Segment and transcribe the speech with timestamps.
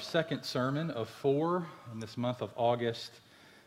[0.00, 3.12] second sermon of four in this month of August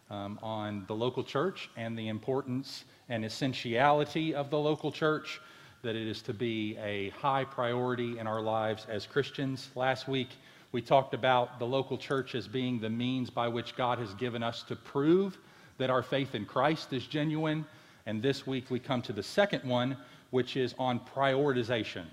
[0.10, 5.40] um, on the local church and the importance and essentiality of the local church,
[5.82, 9.70] that it is to be a high priority in our lives as Christians.
[9.76, 10.30] Last week,
[10.72, 14.42] we talked about the local church as being the means by which God has given
[14.42, 15.38] us to prove
[15.78, 17.66] that our faith in Christ is genuine.
[18.06, 19.98] And this week, we come to the second one,
[20.32, 22.06] which is on prioritization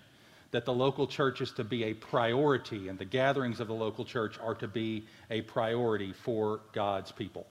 [0.52, 4.04] that the local church is to be a priority and the gatherings of the local
[4.04, 7.46] church are to be a priority for God's people.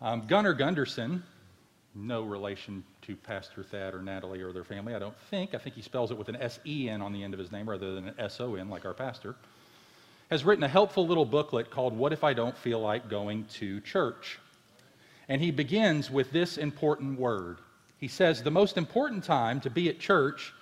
[0.00, 1.22] Um, Gunner Gundersen,
[1.94, 5.54] no relation to Pastor Thad or Natalie or their family, I don't think.
[5.54, 7.52] I think he spells it with an S E N on the end of his
[7.52, 9.36] name rather than an S O N like our pastor,
[10.30, 13.80] has written a helpful little booklet called What If I Don't Feel Like Going to
[13.80, 14.38] Church?
[15.28, 17.58] And he begins with this important word.
[17.98, 20.52] He says, The most important time to be at church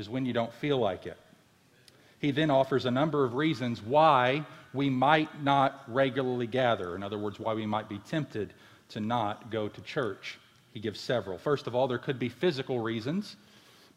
[0.00, 1.16] is when you don't feel like it.
[2.18, 6.96] He then offers a number of reasons why we might not regularly gather.
[6.96, 8.52] In other words, why we might be tempted
[8.90, 10.38] to not go to church.
[10.72, 11.38] He gives several.
[11.38, 13.36] First of all, there could be physical reasons.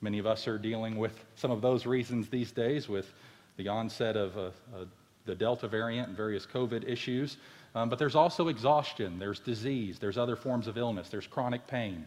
[0.02, 3.12] Many of us are dealing with some of those reasons these days with
[3.58, 4.86] the onset of uh, uh,
[5.26, 7.38] the Delta variant and various COVID issues.
[7.76, 12.06] Um, but there's also exhaustion, there's disease, there's other forms of illness, there's chronic pain.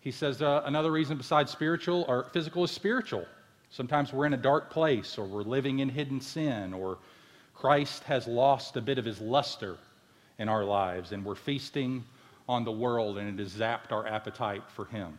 [0.00, 3.26] He says uh, another reason besides spiritual or physical is spiritual.
[3.70, 6.98] Sometimes we're in a dark place or we're living in hidden sin or
[7.54, 9.76] Christ has lost a bit of his luster
[10.38, 12.04] in our lives and we're feasting
[12.48, 15.18] on the world and it has zapped our appetite for him.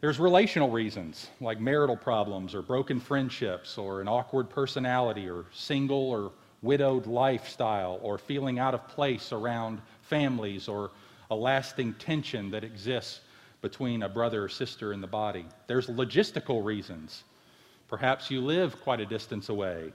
[0.00, 6.10] There's relational reasons like marital problems or broken friendships or an awkward personality or single
[6.10, 10.90] or widowed lifestyle or feeling out of place around families or
[11.30, 13.20] a lasting tension that exists
[13.62, 15.44] between a brother or sister in the body.
[15.66, 17.24] There's logistical reasons.
[17.88, 19.92] Perhaps you live quite a distance away,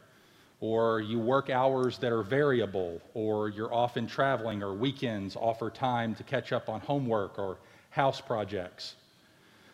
[0.59, 6.13] or you work hours that are variable, or you're often traveling, or weekends offer time
[6.15, 7.57] to catch up on homework or
[7.89, 8.95] house projects.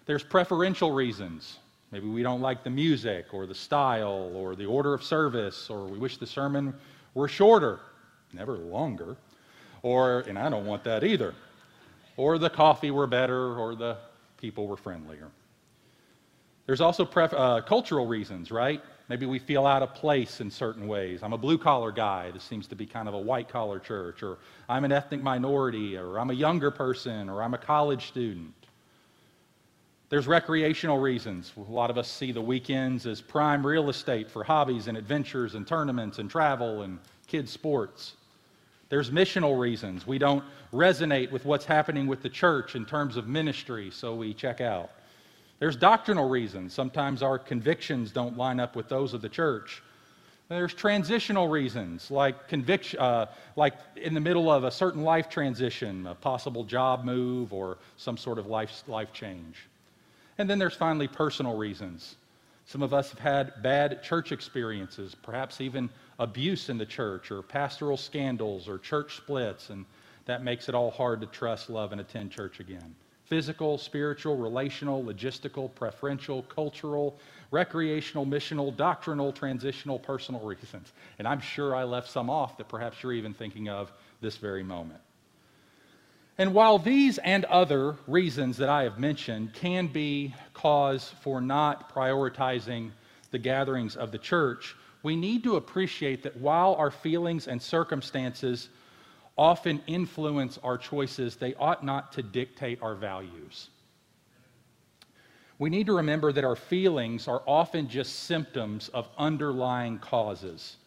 [0.06, 1.58] There's preferential reasons.
[1.92, 5.86] Maybe we don't like the music, or the style, or the order of service, or
[5.86, 6.74] we wish the sermon
[7.14, 7.80] were shorter,
[8.32, 9.18] never longer.
[9.84, 11.34] Or, and I don't want that either
[12.22, 13.98] or the coffee were better, or the
[14.38, 15.32] people were friendlier.
[16.68, 18.80] There's also pref- uh, cultural reasons, right?
[19.10, 21.24] Maybe we feel out of place in certain ways.
[21.24, 22.30] I'm a blue collar guy.
[22.30, 24.22] This seems to be kind of a white collar church.
[24.22, 24.38] Or
[24.70, 25.98] I'm an ethnic minority.
[25.98, 27.28] Or I'm a younger person.
[27.28, 28.54] Or I'm a college student.
[30.10, 31.52] There's recreational reasons.
[31.58, 35.56] A lot of us see the weekends as prime real estate for hobbies and adventures
[35.56, 38.16] and tournaments and travel and kids' sports.
[38.92, 40.06] There's missional reasons.
[40.06, 40.44] We don't
[40.74, 44.90] resonate with what's happening with the church in terms of ministry, so we check out.
[45.60, 46.74] There's doctrinal reasons.
[46.74, 49.82] Sometimes our convictions don't line up with those of the church.
[50.50, 56.06] There's transitional reasons, like conviction, uh, like in the middle of a certain life transition,
[56.06, 59.70] a possible job move, or some sort of life, life change.
[60.38, 62.18] And then there's finally personal reasons.
[62.66, 65.90] Some of us have had bad church experiences, perhaps even
[66.22, 69.86] abuse in the church or pastoral scandals or church splits, and
[70.26, 72.96] that makes it all hard to trust, love, and attend church again.
[73.26, 77.18] Physical, spiritual, relational, logistical, preferential, cultural,
[77.50, 80.94] recreational, missional, doctrinal, transitional, personal reasons.
[81.18, 84.64] And I'm sure I left some off that perhaps you're even thinking of this very
[84.64, 85.02] moment.
[86.38, 91.94] And while these and other reasons that I have mentioned can be cause for not
[91.94, 92.92] prioritizing
[93.32, 98.70] the gatherings of the church, we need to appreciate that while our feelings and circumstances
[99.38, 103.70] often influence our choices, they ought not to dictate our values.
[105.58, 110.78] We need to remember that our feelings are often just symptoms of underlying causes.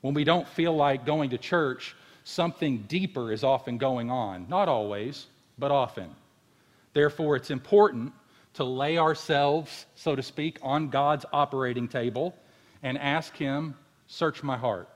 [0.00, 1.94] When we don't feel like going to church,
[2.24, 4.46] something deeper is often going on.
[4.48, 5.26] Not always,
[5.58, 6.10] but often.
[6.92, 8.12] Therefore, it's important
[8.54, 12.34] to lay ourselves, so to speak, on God's operating table
[12.84, 13.74] and ask Him,
[14.06, 14.88] Search my heart.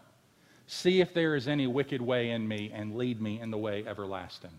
[0.66, 3.84] See if there is any wicked way in me and lead me in the way
[3.86, 4.52] everlasting,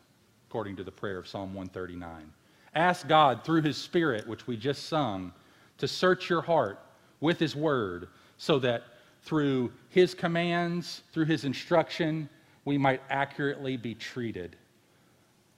[0.49, 2.33] according to the prayer of Psalm 139.
[2.73, 5.31] Ask God through His Spirit, which we just sung,
[5.77, 6.79] to search your heart
[7.21, 8.83] with His Word so that
[9.21, 12.27] through His commands, through His instruction,
[12.65, 14.55] we might accurately be treated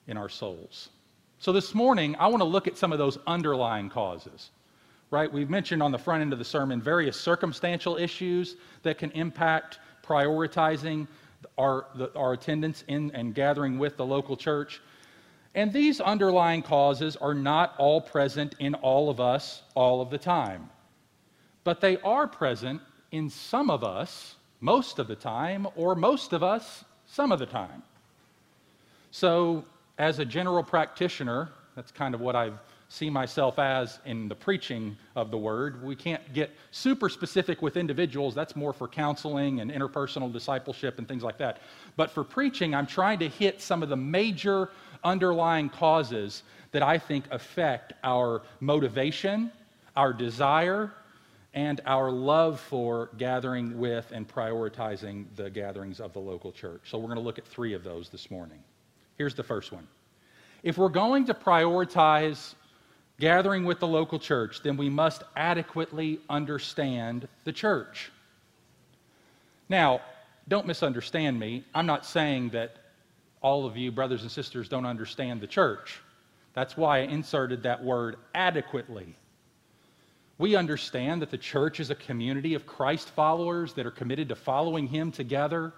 [0.06, 0.90] in our souls.
[1.38, 4.50] So this morning, I want to look at some of those underlying causes
[5.12, 5.30] right?
[5.30, 9.78] We've mentioned on the front end of the sermon various circumstantial issues that can impact
[10.02, 11.06] prioritizing
[11.58, 14.80] our, the, our attendance in and gathering with the local church.
[15.54, 20.16] And these underlying causes are not all present in all of us all of the
[20.16, 20.70] time.
[21.62, 22.80] But they are present
[23.12, 27.46] in some of us most of the time, or most of us some of the
[27.46, 27.82] time.
[29.10, 29.64] So,
[29.98, 32.52] as a general practitioner, that's kind of what I
[32.92, 35.82] see myself as in the preaching of the word.
[35.82, 38.34] We can't get super specific with individuals.
[38.34, 41.60] That's more for counseling and interpersonal discipleship and things like that.
[41.96, 44.68] But for preaching, I'm trying to hit some of the major
[45.02, 46.42] underlying causes
[46.72, 49.50] that I think affect our motivation,
[49.96, 50.92] our desire,
[51.54, 56.82] and our love for gathering with and prioritizing the gatherings of the local church.
[56.84, 58.58] So we're going to look at three of those this morning.
[59.16, 59.88] Here's the first one.
[60.62, 62.54] If we're going to prioritize
[63.22, 68.10] gathering with the local church, then we must adequately understand the church.
[69.68, 70.00] Now,
[70.48, 71.64] don't misunderstand me.
[71.72, 72.78] I'm not saying that
[73.40, 76.00] all of you, brothers and sisters, don't understand the church.
[76.52, 79.14] That's why I inserted that word adequately.
[80.38, 84.34] We understand that the church is a community of Christ followers that are committed to
[84.34, 85.72] following Him together.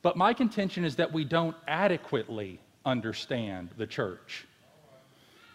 [0.00, 4.46] But my contention is that we don't adequately understand the church.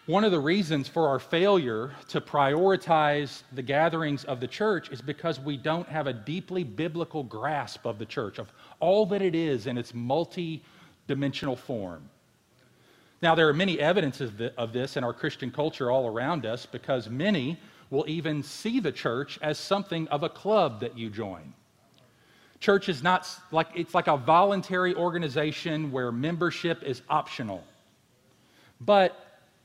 [0.06, 5.00] One of the reasons for our failure to prioritize the gatherings of the church is
[5.00, 9.36] because we don't have a deeply biblical grasp of the church, of all that it
[9.36, 10.64] is in its multi
[11.06, 12.02] dimensional form.
[13.22, 17.08] Now, there are many evidences of this in our Christian culture all around us because
[17.08, 17.56] many
[17.90, 21.54] will even see the church as something of a club that you join.
[22.58, 27.62] Church is not like it's like a voluntary organization where membership is optional.
[28.80, 29.21] But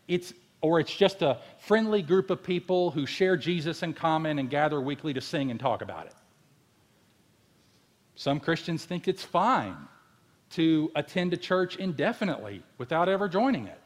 [0.08, 4.50] it's or it's just a friendly group of people who share Jesus in common and
[4.50, 6.16] gather weekly to sing and talk about it.
[8.16, 9.78] Some Christians think it's fine
[10.52, 13.80] to attend a church indefinitely without ever joining it.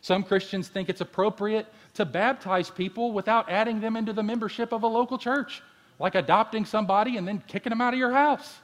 [0.00, 4.82] Some Christians think it's appropriate to baptize people without adding them into the membership of
[4.82, 5.62] a local church,
[5.98, 8.58] like adopting somebody and then kicking them out of your house.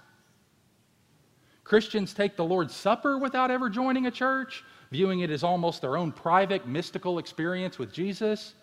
[1.65, 4.63] Christians take the Lord's Supper without ever joining a church
[4.95, 8.55] viewing it as almost their own private mystical experience with Jesus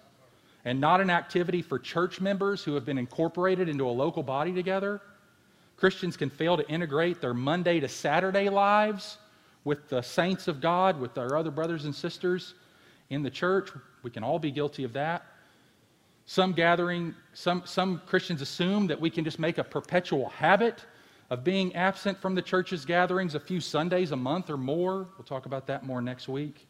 [0.64, 4.54] and not an activity for church members who have been incorporated into a local body
[4.54, 5.02] together.
[5.76, 9.18] Christians can fail to integrate their Monday to Saturday lives
[9.66, 12.54] with the saints of God, with our other brothers and sisters
[13.10, 13.68] in the church.
[14.02, 15.26] We can all be guilty of that.
[16.28, 20.86] Some gathering, some, some Christians assume that we can just make a perpetual habit
[21.32, 25.08] of being absent from the church's gatherings a few Sundays a month or more.
[25.18, 26.68] We'll talk about that more next week.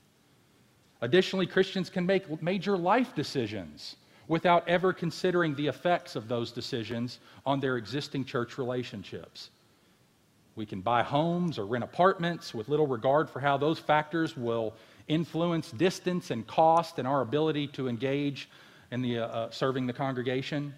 [1.01, 3.95] Additionally, Christians can make major life decisions
[4.27, 9.49] without ever considering the effects of those decisions on their existing church relationships.
[10.55, 14.75] We can buy homes or rent apartments with little regard for how those factors will
[15.07, 18.47] influence distance and cost and our ability to engage
[18.91, 20.75] in the, uh, uh serving the congregation.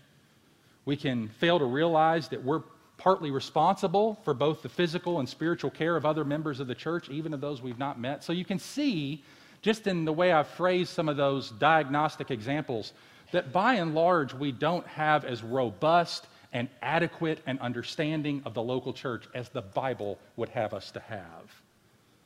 [0.85, 2.63] We can fail to realize that we're
[2.97, 7.09] partly responsible for both the physical and spiritual care of other members of the church,
[7.09, 8.23] even of those we've not met.
[8.23, 9.23] So you can see,
[9.61, 12.93] just in the way I've phrased some of those diagnostic examples,
[13.31, 18.61] that by and large, we don't have as robust and adequate an understanding of the
[18.61, 21.51] local church as the Bible would have us to have.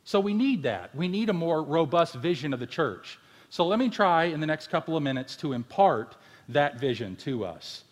[0.03, 0.93] So we need that.
[0.93, 3.19] We need a more robust vision of the church.
[3.49, 6.17] So let me try in the next couple of minutes to impart
[6.49, 7.83] that vision to us.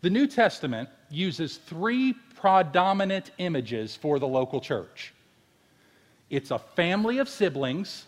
[0.00, 5.12] The New Testament uses three predominant images for the local church
[6.32, 8.06] it's a family of siblings,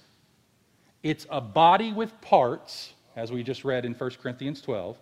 [1.03, 4.97] it's a body with parts, as we just read in 1 Corinthians 12,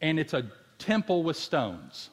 [0.00, 0.44] and it's a
[0.76, 2.10] temple with stones.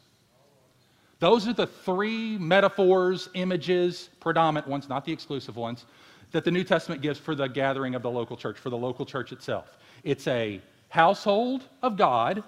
[1.17, 5.85] Those are the three metaphors, images, predominant ones, not the exclusive ones,
[6.33, 9.07] that the New Testament gives for the gathering of the local church, for the local
[9.07, 9.79] church itself.
[10.03, 12.43] It's a household of God,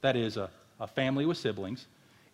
[0.00, 0.48] that is, a,
[0.80, 1.84] a family with siblings.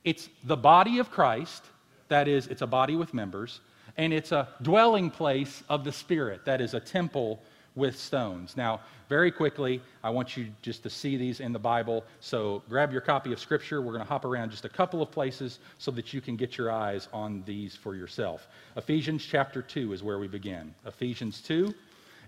[0.05, 1.65] It's the body of Christ,
[2.09, 3.61] that is, it's a body with members,
[3.97, 7.41] and it's a dwelling place of the Spirit, that is, a temple
[7.75, 8.57] with stones.
[8.57, 12.05] Now, very quickly, I want you just to see these in the Bible.
[12.21, 13.81] So grab your copy of Scripture.
[13.81, 16.57] We're going to hop around just a couple of places so that you can get
[16.57, 18.49] your eyes on these for yourself.
[18.77, 20.75] Ephesians chapter 2 is where we begin.
[20.87, 21.75] Ephesians 2.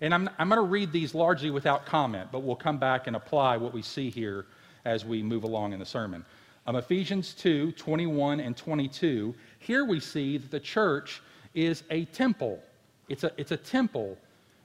[0.00, 3.16] And I'm, I'm going to read these largely without comment, but we'll come back and
[3.16, 4.46] apply what we see here
[4.84, 6.24] as we move along in the sermon.
[6.66, 11.20] Um, Ephesians 2 21 and 22, here we see that the church
[11.54, 12.62] is a temple.
[13.08, 14.16] It's a, it's a temple,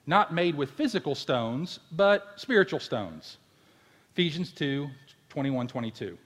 [0.07, 3.37] not made with physical stones, but spiritual stones.
[4.13, 4.89] Ephesians 2
[5.29, 6.17] 21 22.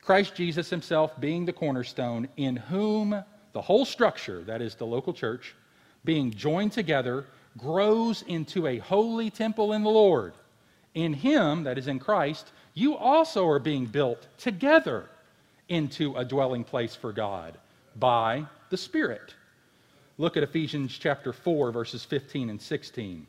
[0.00, 3.20] Christ Jesus himself being the cornerstone, in whom
[3.52, 5.56] the whole structure, that is the local church,
[6.04, 7.26] being joined together,
[7.58, 10.34] grows into a holy temple in the Lord.
[10.94, 15.08] In him, that is in Christ, you also are being built together
[15.70, 17.56] into a dwelling place for God
[17.96, 19.34] by the Spirit.
[20.18, 23.26] Look at Ephesians chapter 4, verses 15 and 16.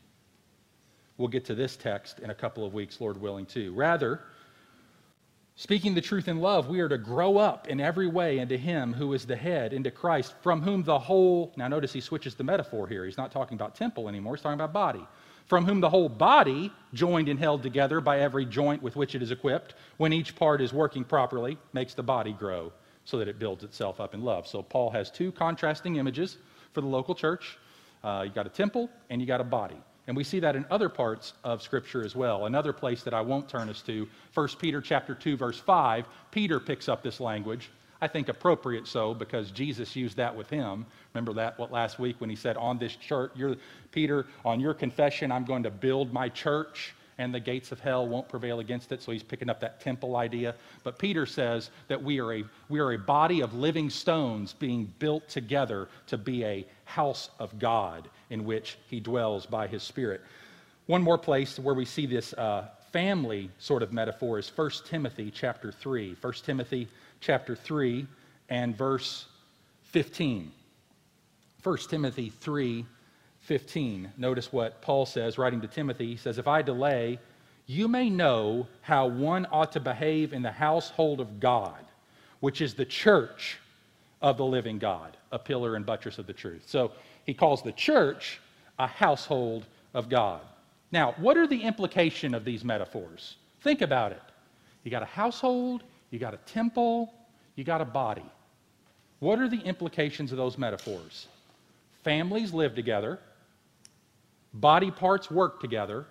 [1.16, 3.72] We'll get to this text in a couple of weeks, Lord willing, too.
[3.72, 4.20] Rather,
[5.56, 8.92] speaking the truth in love, we are to grow up in every way into Him
[8.92, 11.54] who is the head, into Christ, from whom the whole.
[11.56, 13.06] Now, notice he switches the metaphor here.
[13.06, 15.06] He's not talking about temple anymore, he's talking about body.
[15.48, 19.22] From whom the whole body, joined and held together by every joint with which it
[19.22, 22.70] is equipped, when each part is working properly, makes the body grow
[23.04, 24.46] so that it builds itself up in love.
[24.46, 26.36] So, Paul has two contrasting images
[26.72, 27.58] for the local church.
[28.04, 29.80] Uh, you got a temple and you got a body.
[30.06, 32.46] And we see that in other parts of Scripture as well.
[32.46, 36.60] Another place that I won't turn us to, 1 Peter chapter 2, verse 5, Peter
[36.60, 37.70] picks up this language.
[38.00, 40.86] I think appropriate so because Jesus used that with him.
[41.14, 43.32] Remember that what last week when he said, On this church,
[43.90, 48.06] Peter, on your confession, I'm going to build my church and the gates of hell
[48.06, 49.02] won't prevail against it.
[49.02, 50.54] So he's picking up that temple idea.
[50.84, 54.92] But Peter says that we are a, we are a body of living stones being
[55.00, 60.20] built together to be a house of God in which he dwells by his Spirit.
[60.86, 65.30] One more place where we see this uh, family sort of metaphor is 1 Timothy
[65.30, 66.16] chapter 3.
[66.20, 66.88] 1 Timothy
[67.20, 68.06] chapter 3
[68.48, 69.26] and verse
[69.84, 70.52] 15.
[71.62, 72.86] 1 Timothy 3
[73.40, 74.12] 15.
[74.18, 76.08] Notice what Paul says, writing to Timothy.
[76.08, 77.18] He says, If I delay,
[77.66, 81.84] you may know how one ought to behave in the household of God,
[82.40, 83.58] which is the church
[84.20, 86.64] of the living God, a pillar and buttress of the truth.
[86.66, 86.92] So
[87.24, 88.40] he calls the church
[88.78, 90.40] a household of God.
[90.92, 93.36] Now, what are the implication of these metaphors?
[93.60, 94.22] Think about it.
[94.84, 97.12] You got a household, you got a temple,
[97.54, 98.24] you got a body.
[99.18, 101.26] What are the implications of those metaphors?
[102.04, 103.18] Families live together,
[104.54, 106.06] Body parts work together,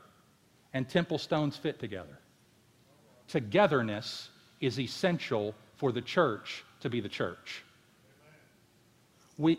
[0.74, 2.18] and temple stones fit together.
[3.28, 4.30] Togetherness
[4.62, 7.64] is essential for the church to be the church.
[9.38, 9.58] We,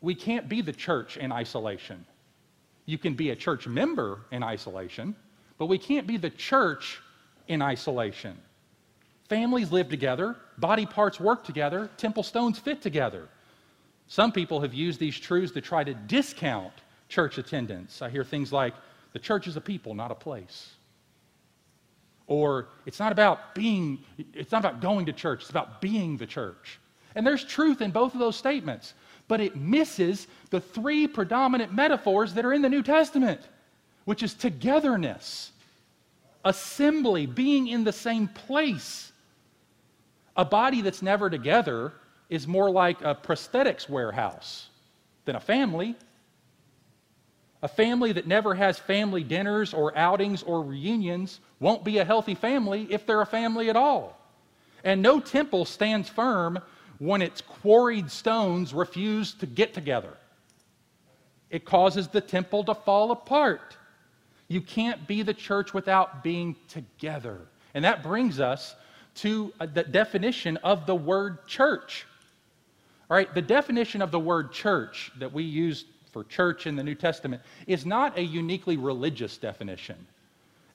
[0.00, 2.04] we can't be the church in isolation.
[2.86, 5.14] You can be a church member in isolation,
[5.58, 7.00] but we can't be the church
[7.48, 8.36] in isolation.
[9.28, 13.28] Families live together, body parts work together, temple stones fit together.
[14.06, 16.72] Some people have used these truths to try to discount
[17.08, 18.02] church attendance.
[18.02, 18.74] I hear things like,
[19.12, 20.70] the church is a people, not a place.
[22.28, 23.98] Or it's not about being,
[24.32, 26.78] it's not about going to church, it's about being the church.
[27.16, 28.94] And there's truth in both of those statements,
[29.26, 33.40] but it misses the three predominant metaphors that are in the New Testament,
[34.04, 35.50] which is togetherness,
[36.44, 39.12] assembly, being in the same place.
[40.36, 41.92] A body that's never together
[42.28, 44.68] is more like a prosthetics warehouse
[45.24, 45.96] than a family.
[47.62, 52.34] A family that never has family dinners or outings or reunions won't be a healthy
[52.34, 54.20] family if they're a family at all.
[54.84, 56.60] And no temple stands firm
[56.98, 60.16] when its quarried stones refuse to get together.
[61.50, 63.76] It causes the temple to fall apart.
[64.48, 67.40] You can't be the church without being together.
[67.74, 68.74] And that brings us
[69.16, 72.06] to the definition of the word church.
[73.10, 76.82] All right, the definition of the word church that we use for church in the
[76.82, 79.96] New Testament is not a uniquely religious definition.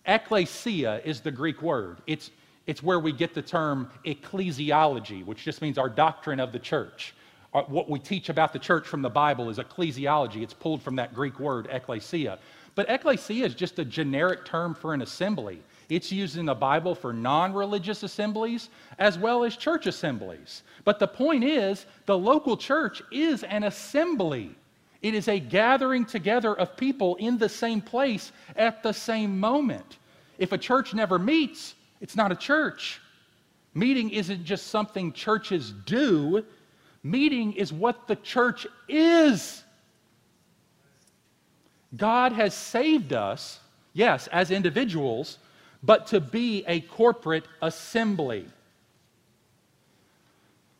[0.05, 1.97] Ecclesia is the Greek word.
[2.07, 2.31] It's,
[2.67, 7.13] it's where we get the term ecclesiology, which just means our doctrine of the church.
[7.53, 10.41] Uh, what we teach about the church from the Bible is ecclesiology.
[10.41, 12.39] It's pulled from that Greek word, ecclesia.
[12.75, 15.61] But ecclesia is just a generic term for an assembly.
[15.91, 20.63] It's used in the Bible for non religious assemblies as well as church assemblies.
[20.85, 24.55] But the point is, the local church is an assembly.
[25.01, 29.97] It is a gathering together of people in the same place at the same moment.
[30.37, 33.01] If a church never meets, it's not a church.
[33.73, 36.45] Meeting isn't just something churches do,
[37.03, 39.61] meeting is what the church is.
[41.97, 43.59] God has saved us,
[43.91, 45.37] yes, as individuals,
[45.83, 48.45] but to be a corporate assembly.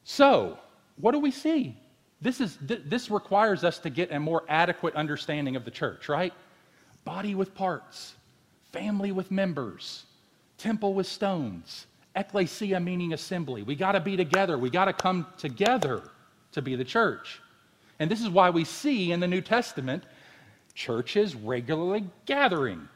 [0.03, 0.60] So,
[0.98, 1.75] what do we see?
[2.22, 6.34] This, is, this requires us to get a more adequate understanding of the church, right?
[7.03, 8.13] Body with parts,
[8.72, 10.05] family with members,
[10.58, 13.63] temple with stones, ecclesia meaning assembly.
[13.63, 14.58] We got to be together.
[14.58, 16.03] We got to come together
[16.51, 17.41] to be the church.
[17.98, 20.03] And this is why we see in the New Testament
[20.75, 22.88] churches regularly gathering.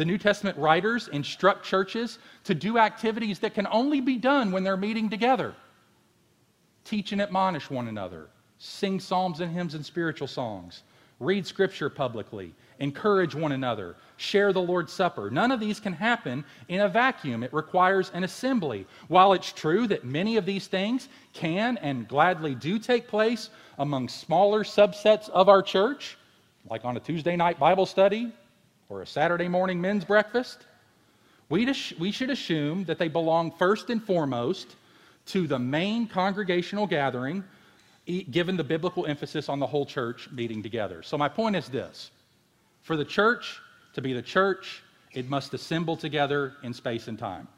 [0.00, 4.64] The New Testament writers instruct churches to do activities that can only be done when
[4.64, 5.54] they're meeting together.
[6.86, 10.84] Teach and admonish one another, sing psalms and hymns and spiritual songs,
[11.18, 15.28] read scripture publicly, encourage one another, share the Lord's Supper.
[15.28, 17.42] None of these can happen in a vacuum.
[17.42, 18.86] It requires an assembly.
[19.08, 24.08] While it's true that many of these things can and gladly do take place among
[24.08, 26.16] smaller subsets of our church,
[26.70, 28.32] like on a Tuesday night Bible study
[28.90, 30.66] or a Saturday morning men's breakfast,
[31.48, 34.76] we, we should assume that they belong first and foremost
[35.26, 37.44] to the main congregational gathering,
[38.30, 41.02] given the biblical emphasis on the whole church meeting together.
[41.02, 42.10] So, my point is this
[42.82, 43.60] for the church
[43.94, 44.82] to be the church,
[45.12, 47.48] it must assemble together in space and time.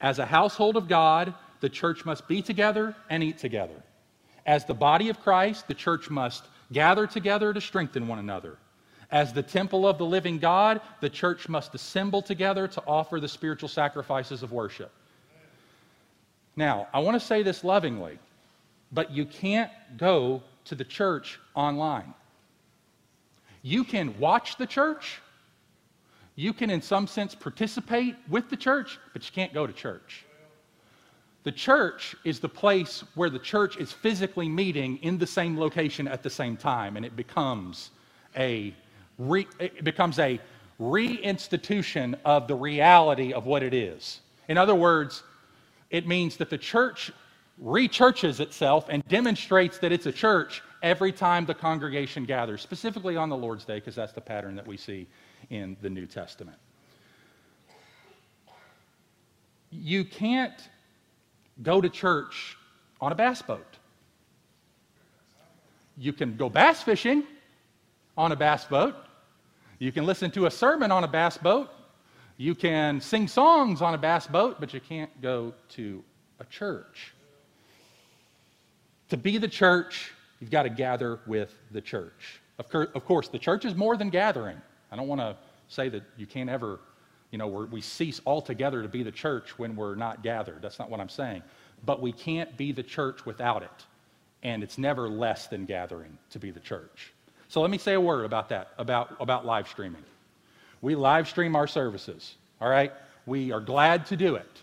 [0.00, 3.82] As a household of God, the church must be together and eat together.
[4.46, 8.56] As the body of Christ, the church must gather together to strengthen one another.
[9.10, 13.28] As the temple of the living God, the church must assemble together to offer the
[13.28, 14.92] spiritual sacrifices of worship.
[16.54, 18.18] Now, I want to say this lovingly,
[18.92, 22.14] but you can't go to the church online.
[23.62, 25.20] You can watch the church,
[26.36, 30.24] you can, in some sense, participate with the church, but you can't go to church.
[31.42, 36.06] The church is the place where the church is physically meeting in the same location
[36.06, 37.90] at the same time, and it becomes
[38.36, 38.74] a
[39.20, 40.40] re, it becomes a
[40.80, 44.20] reinstitution of the reality of what it is.
[44.48, 45.22] In other words,
[45.90, 47.12] it means that the church
[47.62, 53.28] rechurches itself and demonstrates that it's a church every time the congregation gathers, specifically on
[53.28, 55.06] the Lord's Day, because that's the pattern that we see
[55.50, 56.56] in the New Testament.
[59.70, 60.68] You can't
[61.62, 62.56] go to church
[63.00, 63.76] on a bass boat.
[65.98, 67.24] You can go bass fishing
[68.16, 68.94] on a bass boat.
[69.80, 71.70] You can listen to a sermon on a bass boat.
[72.36, 76.04] You can sing songs on a bass boat, but you can't go to
[76.38, 77.14] a church.
[79.08, 82.40] To be the church, you've got to gather with the church.
[82.58, 84.60] Of course, the church is more than gathering.
[84.92, 85.34] I don't want to
[85.68, 86.80] say that you can't ever,
[87.30, 90.60] you know, we cease altogether to be the church when we're not gathered.
[90.60, 91.42] That's not what I'm saying.
[91.86, 93.86] But we can't be the church without it.
[94.42, 97.14] And it's never less than gathering to be the church.
[97.50, 100.04] So let me say a word about that, about, about live streaming.
[100.82, 102.92] We live stream our services, all right?
[103.26, 104.62] We are glad to do it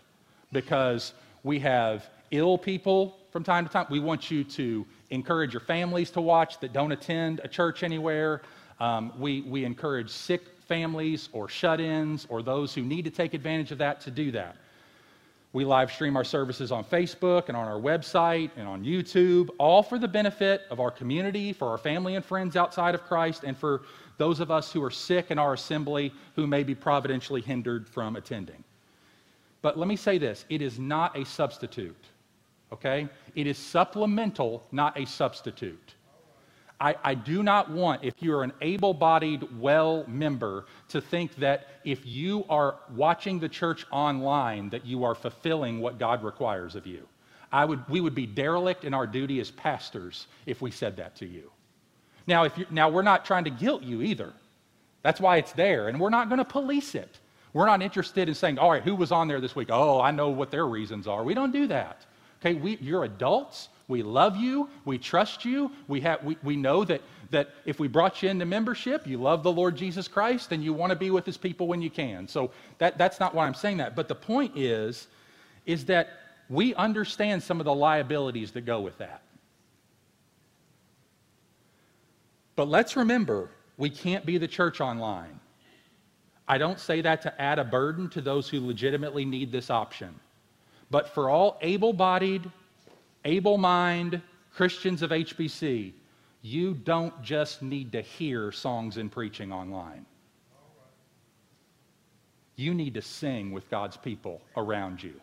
[0.53, 1.11] because
[1.43, 3.87] we have ill people from time to time.
[3.89, 8.41] We want you to encourage your families to watch that don't attend a church anywhere.
[8.79, 13.33] Um, we, we encourage sick families or shut ins or those who need to take
[13.33, 14.55] advantage of that to do that.
[15.57, 19.81] We live stream our services on Facebook and on our website and on YouTube, all
[19.81, 23.57] for the benefit of our community, for our family and friends outside of Christ, and
[23.57, 23.81] for
[24.19, 28.17] those of us who are sick in our assembly who may be providentially hindered from
[28.17, 28.63] attending.
[29.63, 32.05] But let me say this it is not a substitute,
[32.71, 33.09] okay?
[33.33, 35.95] It is supplemental, not a substitute.
[36.79, 41.67] I, I do not want, if you're an able bodied, well member, to think that
[41.83, 46.85] if you are watching the church online, that you are fulfilling what God requires of
[46.85, 47.07] you.
[47.51, 51.15] I would, we would be derelict in our duty as pastors if we said that
[51.15, 51.49] to you.
[52.27, 54.33] Now, if you, now we're not trying to guilt you either.
[55.01, 57.19] That's why it's there, and we're not going to police it.
[57.53, 59.69] We're not interested in saying, all right, who was on there this week?
[59.71, 61.23] Oh, I know what their reasons are.
[61.23, 62.05] We don't do that.
[62.41, 63.69] Okay, we, you're adults.
[63.87, 64.69] We love you.
[64.83, 65.71] We trust you.
[65.87, 69.43] We, have, we, we know that, that if we brought you into membership, you love
[69.43, 72.27] the Lord Jesus Christ and you want to be with his people when you can.
[72.27, 73.95] So that, that's not why I'm saying that.
[73.95, 75.07] But the point is,
[75.65, 76.09] is that
[76.49, 79.21] we understand some of the liabilities that go with that.
[82.57, 85.39] But let's remember, we can't be the church online.
[86.47, 90.15] I don't say that to add a burden to those who legitimately need this option.
[90.89, 92.49] But for all able bodied,
[93.27, 94.21] able minded
[94.53, 95.93] Christians of HBC,
[96.41, 100.05] you don't just need to hear songs and preaching online.
[102.55, 105.13] You need to sing with God's people around you.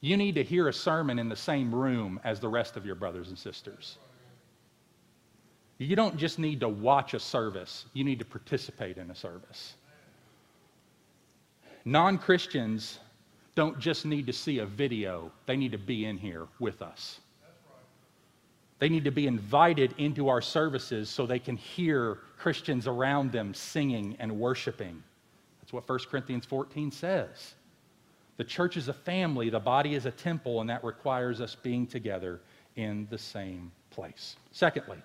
[0.00, 2.94] You need to hear a sermon in the same room as the rest of your
[2.94, 3.98] brothers and sisters.
[5.78, 9.74] You don't just need to watch a service, you need to participate in a service.
[11.84, 13.00] Non Christians
[13.58, 17.18] don't just need to see a video, they need to be in here with us.
[18.78, 23.52] They need to be invited into our services so they can hear Christians around them
[23.52, 25.02] singing and worshiping.
[25.60, 27.56] That's what 1 Corinthians 14 says.
[28.36, 31.84] The church is a family, the body is a temple, and that requires us being
[31.84, 32.40] together
[32.76, 34.36] in the same place.
[34.52, 34.98] Secondly,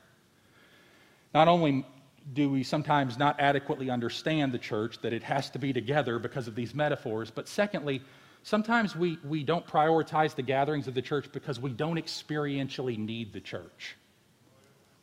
[1.33, 1.87] not only
[2.33, 6.47] do we sometimes not adequately understand the church, that it has to be together because
[6.47, 7.99] of these metaphors, but secondly,
[8.43, 13.31] Sometimes we, we don't prioritize the gatherings of the church because we don't experientially need
[13.31, 13.95] the church.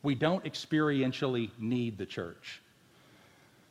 [0.03, 2.61] We don't experientially need the church.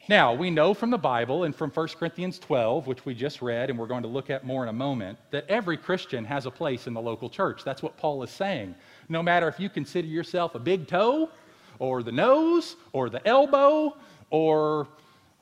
[0.08, 3.70] Now, we know from the Bible and from 1 Corinthians 12, which we just read
[3.70, 6.52] and we're going to look at more in a moment, that every Christian has a
[6.52, 7.64] place in the local church.
[7.64, 8.74] That's what Paul is saying.
[9.08, 11.30] No matter if you consider yourself a big toe,
[11.78, 13.96] or the nose, or the elbow,
[14.32, 14.88] or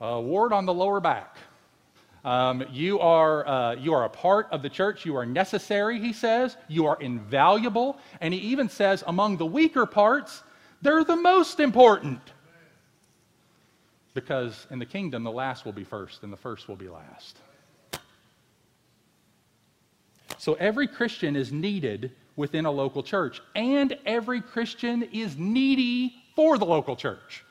[0.02, 1.38] a wart on the lower back.
[2.25, 5.06] Um, you, are, uh, you are a part of the church.
[5.06, 6.58] You are necessary, he says.
[6.67, 7.97] You are invaluable.
[8.19, 10.43] And he even says, among the weaker parts,
[10.82, 12.21] they're the most important.
[14.13, 17.38] Because in the kingdom, the last will be first and the first will be last.
[20.38, 26.58] So every Christian is needed within a local church, and every Christian is needy for
[26.58, 27.43] the local church.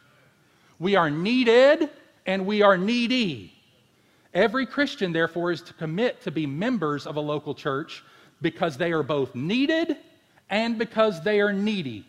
[0.78, 1.90] We are needed
[2.24, 3.55] and we are needy.
[4.34, 8.04] Every Christian, therefore, is to commit to be members of a local church
[8.42, 9.96] because they are both needed
[10.50, 12.04] and because they are needy.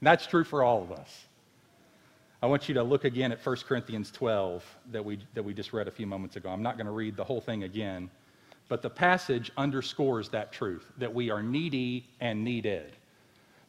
[0.00, 1.26] that's true for all of us.
[2.42, 5.74] I want you to look again at 1 Corinthians 12 that we, that we just
[5.74, 6.48] read a few moments ago.
[6.48, 8.08] I'm not going to read the whole thing again,
[8.68, 12.92] but the passage underscores that truth that we are needy and needed.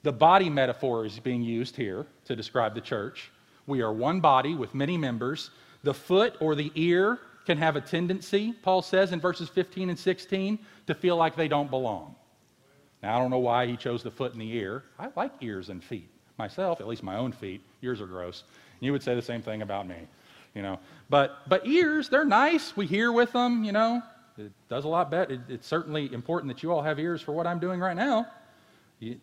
[0.03, 3.29] The body metaphor is being used here to describe the church.
[3.67, 5.51] We are one body with many members.
[5.83, 9.97] The foot or the ear can have a tendency, Paul says in verses 15 and
[9.97, 12.15] 16, to feel like they don't belong.
[13.01, 14.83] Now, I don't know why he chose the foot and the ear.
[14.99, 17.61] I like ears and feet myself, at least my own feet.
[17.81, 18.43] Ears are gross.
[18.79, 19.95] You would say the same thing about me,
[20.55, 20.79] you know.
[21.09, 22.75] But but ears, they're nice.
[22.75, 24.01] We hear with them, you know.
[24.37, 25.33] It does a lot better.
[25.33, 28.27] It, it's certainly important that you all have ears for what I'm doing right now.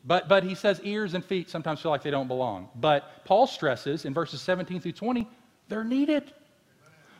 [0.04, 2.68] But, but he says ears and feet sometimes feel like they don't belong.
[2.74, 5.28] But Paul stresses in verses 17 through 20,
[5.68, 6.32] they're needed.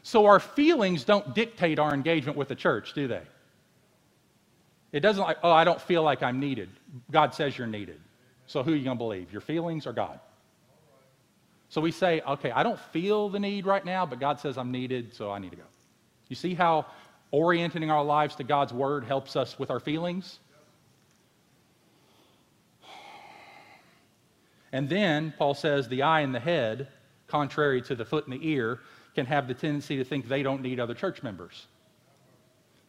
[0.03, 3.23] So our feelings don't dictate our engagement with the church, do they?
[4.93, 6.71] It doesn't like, oh, I don't feel like I'm needed.
[7.11, 8.01] God says you're needed.
[8.47, 10.19] So who are you going to believe, your feelings or God?
[11.69, 14.73] So we say, okay, I don't feel the need right now, but God says I'm
[14.73, 15.65] needed, so I need to go.
[16.29, 16.87] You see how
[17.31, 20.39] orienting our lives to God's word helps us with our feelings?
[24.73, 26.89] And then Paul says the eye and the head,
[27.27, 28.81] contrary to the foot and the ear,
[29.19, 31.67] can have the tendency to think they don't need other church members.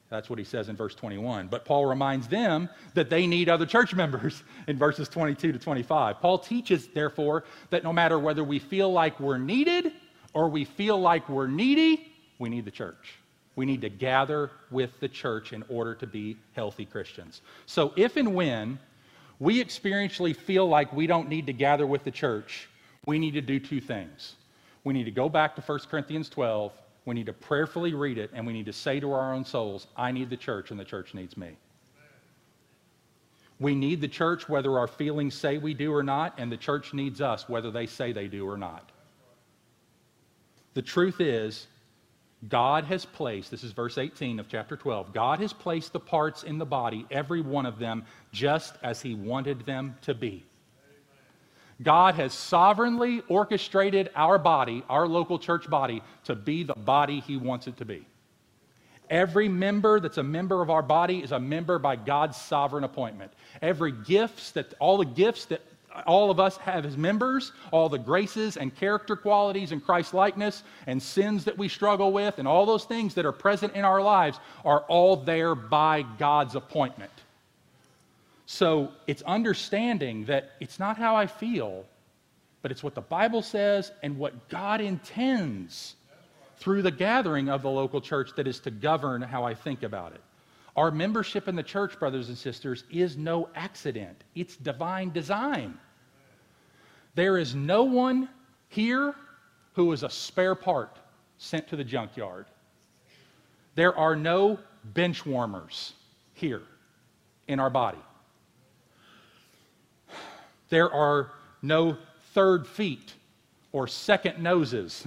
[0.09, 1.47] That's what he says in verse 21.
[1.47, 6.21] But Paul reminds them that they need other church members in verses 22 to 25.
[6.21, 9.91] Paul teaches, therefore, that no matter whether we feel like we're needed
[10.35, 13.15] or we feel like we're needy, we need the church.
[13.55, 17.41] We need to gather with the church in order to be healthy Christians.
[17.65, 18.77] So if and when
[19.39, 22.69] we experientially feel like we don't need to gather with the church,
[23.07, 24.35] we need to do two things.
[24.83, 26.71] We need to go back to 1 Corinthians 12,
[27.05, 29.87] we need to prayerfully read it, and we need to say to our own souls,
[29.97, 31.57] I need the church, and the church needs me.
[33.59, 36.93] We need the church whether our feelings say we do or not, and the church
[36.93, 38.89] needs us whether they say they do or not.
[40.75, 41.67] The truth is,
[42.47, 46.43] God has placed, this is verse 18 of chapter 12, God has placed the parts
[46.43, 50.45] in the body, every one of them, just as He wanted them to be.
[51.81, 57.37] God has sovereignly orchestrated our body, our local church body, to be the body He
[57.37, 58.05] wants it to be.
[59.09, 63.31] Every member that's a member of our body is a member by God's sovereign appointment.
[63.61, 65.61] Every gifts that all the gifts that
[66.05, 70.63] all of us have as members, all the graces and character qualities and Christ likeness
[70.85, 74.01] and sins that we struggle with, and all those things that are present in our
[74.01, 77.11] lives are all there by God's appointment.
[78.51, 81.85] So it's understanding that it's not how I feel,
[82.63, 85.93] but it's what the Bible says and what God intends
[86.57, 90.13] through the gathering of the local church that is to govern how I think about
[90.13, 90.21] it.
[90.75, 95.77] Our membership in the church, brothers and sisters, is no accident, it's divine design.
[97.13, 98.29] There is no one
[98.69, 99.13] here
[99.73, 100.97] who is a spare part
[101.37, 102.47] sent to the junkyard.
[103.75, 105.93] There are no bench warmers
[106.33, 106.63] here
[107.47, 107.99] in our body.
[110.69, 111.97] There are no
[112.33, 113.13] third feet
[113.71, 115.05] or second noses.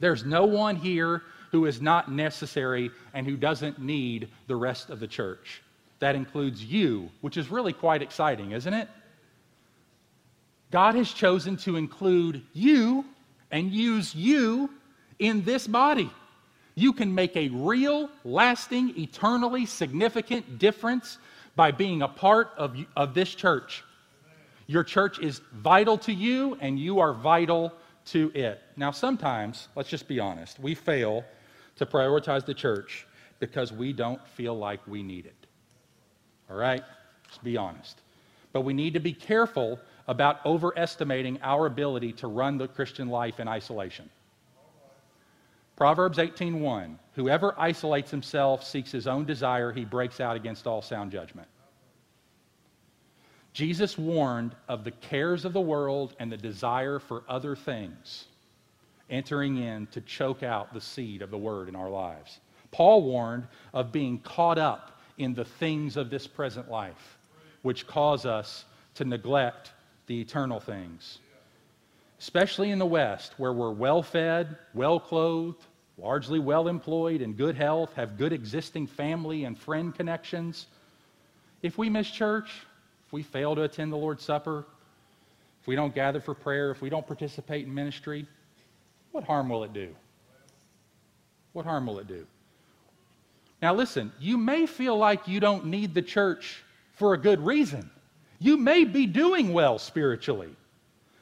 [0.00, 5.00] There's no one here who is not necessary and who doesn't need the rest of
[5.00, 5.62] the church.
[6.00, 8.88] That includes you, which is really quite exciting, isn't it?
[10.70, 13.04] God has chosen to include you
[13.52, 14.68] and use you
[15.20, 16.10] in this body.
[16.74, 21.18] You can make a real, lasting, eternally significant difference
[21.54, 23.84] by being a part of, of this church.
[24.66, 27.72] Your church is vital to you, and you are vital
[28.06, 28.60] to it.
[28.76, 31.24] Now, sometimes, let's just be honest, we fail
[31.76, 33.06] to prioritize the church
[33.40, 35.46] because we don't feel like we need it.
[36.50, 36.82] All right?
[37.26, 38.00] Let's be honest.
[38.54, 43.40] but we need to be careful about overestimating our ability to run the Christian life
[43.40, 44.08] in isolation.
[45.76, 51.10] Proverbs 18:1 Whoever isolates himself seeks his own desire he breaks out against all sound
[51.10, 51.48] judgment.
[53.54, 58.26] Jesus warned of the cares of the world and the desire for other things
[59.10, 62.40] entering in to choke out the seed of the word in our lives.
[62.72, 67.18] Paul warned of being caught up in the things of this present life,
[67.62, 68.64] which cause us
[68.94, 69.72] to neglect
[70.06, 71.18] the eternal things.
[72.18, 75.62] Especially in the West, where we're well fed, well clothed,
[75.98, 80.66] largely well employed, in good health, have good existing family and friend connections.
[81.62, 82.50] If we miss church,
[83.14, 84.66] we fail to attend the Lord's Supper,
[85.62, 88.26] if we don't gather for prayer, if we don't participate in ministry,
[89.12, 89.94] what harm will it do?
[91.52, 92.26] What harm will it do?
[93.62, 97.88] Now, listen, you may feel like you don't need the church for a good reason.
[98.40, 100.50] You may be doing well spiritually,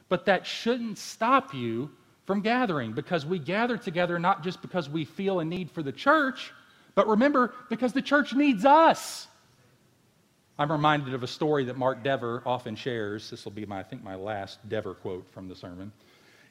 [0.09, 1.91] but that shouldn't stop you
[2.25, 5.93] from gathering because we gather together not just because we feel a need for the
[5.93, 6.53] church,
[6.95, 9.29] but remember, because the church needs us.
[10.59, 13.31] I'm reminded of a story that Mark Dever often shares.
[13.31, 15.91] This will be, my, I think, my last Dever quote from the sermon.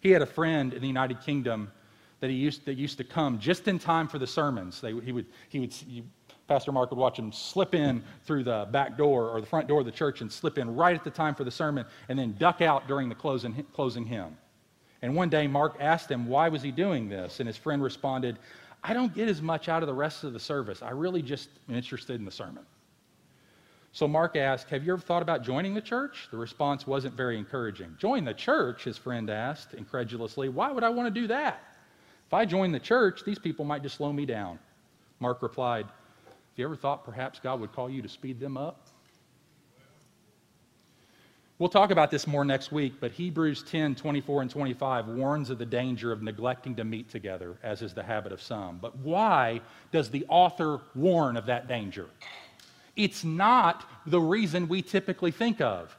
[0.01, 1.71] He had a friend in the United Kingdom
[2.19, 4.81] that he used, that used to come just in time for the sermons.
[4.81, 6.03] They, he would, he would, he,
[6.47, 9.79] Pastor Mark would watch him slip in through the back door or the front door
[9.79, 12.35] of the church and slip in right at the time for the sermon and then
[12.37, 14.35] duck out during the closing, closing hymn.
[15.01, 17.39] And one day, Mark asked him, why was he doing this?
[17.39, 18.37] And his friend responded,
[18.83, 20.81] I don't get as much out of the rest of the service.
[20.81, 22.63] I really just am interested in the sermon.
[23.93, 26.27] So Mark asked, Have you ever thought about joining the church?
[26.32, 27.95] The response wasn't very encouraging.
[27.99, 30.49] Join the church, his friend asked incredulously.
[30.49, 31.62] Why would I want to do that?
[32.27, 34.60] If I join the church, these people might just slow me down.
[35.19, 35.88] Mark replied,
[36.51, 38.88] have you ever thought perhaps God would call you to speed them up?
[41.60, 45.60] We'll talk about this more next week, but Hebrews 10 24 and 25 warns of
[45.60, 48.80] the danger of neglecting to meet together, as is the habit of some.
[48.80, 49.62] But why
[49.93, 52.08] does the author warn of that danger?
[52.95, 55.95] It's not the reason we typically think of.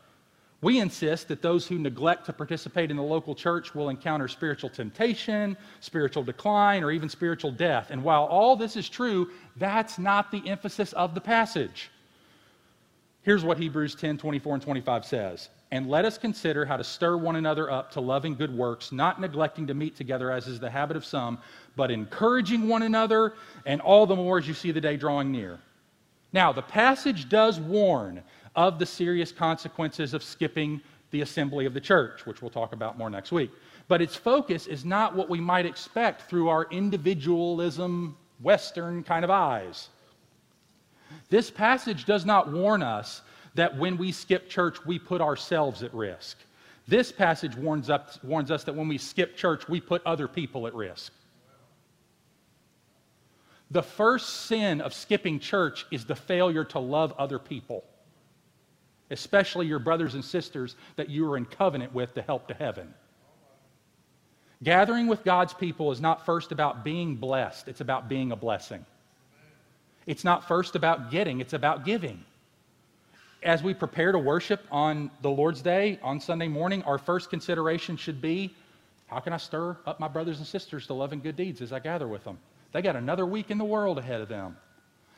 [0.63, 4.71] We insist that those who neglect to participate in the local church will encounter spiritual
[4.71, 7.89] temptation, spiritual decline, or even spiritual death.
[7.91, 11.91] And while all this is true, that's not the emphasis of the passage.
[13.23, 15.49] Here's what Hebrews 10 24 and 25 says.
[15.73, 19.21] And let us consider how to stir one another up to loving good works, not
[19.21, 21.39] neglecting to meet together, as is the habit of some,
[21.77, 25.59] but encouraging one another, and all the more as you see the day drawing near.
[26.33, 28.23] Now, the passage does warn
[28.57, 32.97] of the serious consequences of skipping the assembly of the church, which we'll talk about
[32.97, 33.51] more next week.
[33.89, 39.31] But its focus is not what we might expect through our individualism, Western kind of
[39.31, 39.91] eyes.
[41.29, 43.23] This passage does not warn us
[43.55, 46.39] that when we skip church, we put ourselves at risk.
[46.89, 50.67] This passage warns, up, warns us that when we skip church, we put other people
[50.67, 51.13] at risk.
[53.73, 57.85] The first sin of skipping church is the failure to love other people
[59.13, 62.93] especially your brothers and sisters that you are in covenant with to help to heaven.
[64.63, 68.85] Gathering with God's people is not first about being blessed, it's about being a blessing.
[70.07, 72.25] It's not first about getting, it's about giving.
[73.43, 77.97] As we prepare to worship on the Lord's Day, on Sunday morning, our first consideration
[77.97, 78.55] should be
[79.09, 81.71] how can I stir up my brothers and sisters to love and good deeds as
[81.71, 82.39] I gather with them?
[82.73, 84.57] They got another week in the world ahead of them.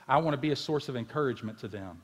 [0.07, 2.03] I want to be a source of encouragement to them.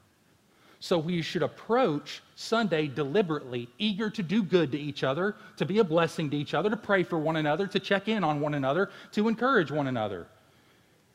[0.83, 5.79] So we should approach Sunday deliberately, eager to do good to each other, to be
[5.79, 8.55] a blessing to each other, to pray for one another, to check in on one
[8.55, 10.27] another, to encourage one another.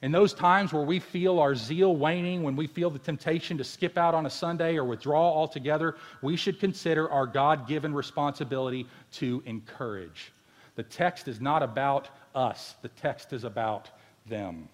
[0.04, 3.63] In those times where we feel our zeal waning, when we feel the temptation to
[3.63, 8.86] skip out on a Sunday or withdraw altogether, we should consider our God given responsibility
[9.13, 10.32] to encourage.
[10.76, 13.89] The text is not about us, the text is about
[14.28, 14.70] them.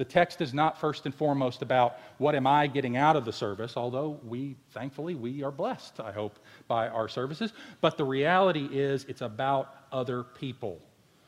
[0.00, 3.32] The text is not first and foremost about what am I getting out of the
[3.34, 7.52] service, although we, thankfully, we are blessed, I hope, by our services.
[7.82, 10.80] But the reality is it's about other people.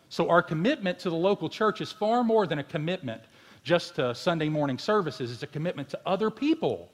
[0.09, 3.21] So our commitment to the local church is far more than a commitment
[3.63, 5.31] just to Sunday morning services.
[5.31, 6.89] It's a commitment to other people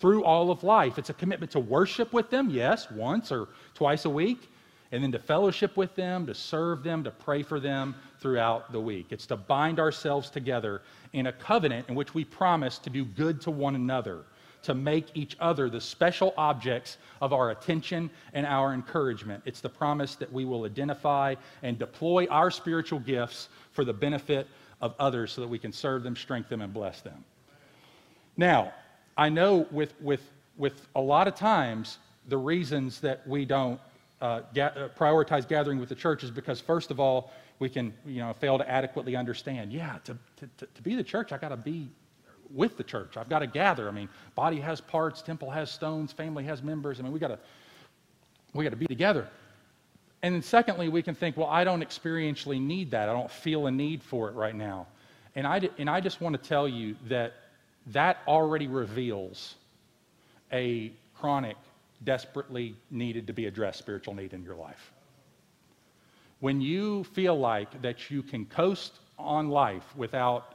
[0.00, 0.98] through all of life.
[0.98, 4.50] It's a commitment to worship with them, yes, once or twice a week
[4.92, 8.80] and then to fellowship with them, to serve them, to pray for them throughout the
[8.80, 9.06] week.
[9.10, 13.40] It's to bind ourselves together in a covenant in which we promise to do good
[13.42, 14.22] to one another,
[14.62, 19.42] to make each other the special objects of our attention and our encouragement.
[19.46, 24.46] It's the promise that we will identify and deploy our spiritual gifts for the benefit
[24.80, 27.24] of others so that we can serve them, strengthen them, and bless them.
[28.36, 28.72] Now,
[29.16, 30.22] I know with, with
[30.56, 33.80] with a lot of times, the reasons that we don't
[34.22, 37.92] uh, ga- uh, prioritize gathering with the church is because, first of all, we can
[38.06, 39.72] you know, fail to adequately understand.
[39.72, 41.90] Yeah, to, to, to be the church, I got to be
[42.50, 43.16] with the church.
[43.16, 43.88] I've got to gather.
[43.88, 46.98] I mean, body has parts, temple has stones, family has members.
[46.98, 47.38] I mean, we got to
[48.54, 49.28] we got to be together.
[50.22, 53.08] And then secondly, we can think, well, I don't experientially need that.
[53.08, 54.86] I don't feel a need for it right now.
[55.34, 57.32] And I, and I just want to tell you that
[57.88, 59.56] that already reveals
[60.52, 61.56] a chronic,
[62.04, 64.92] desperately needed to be addressed spiritual need in your life.
[66.40, 70.54] When you feel like that you can coast on life without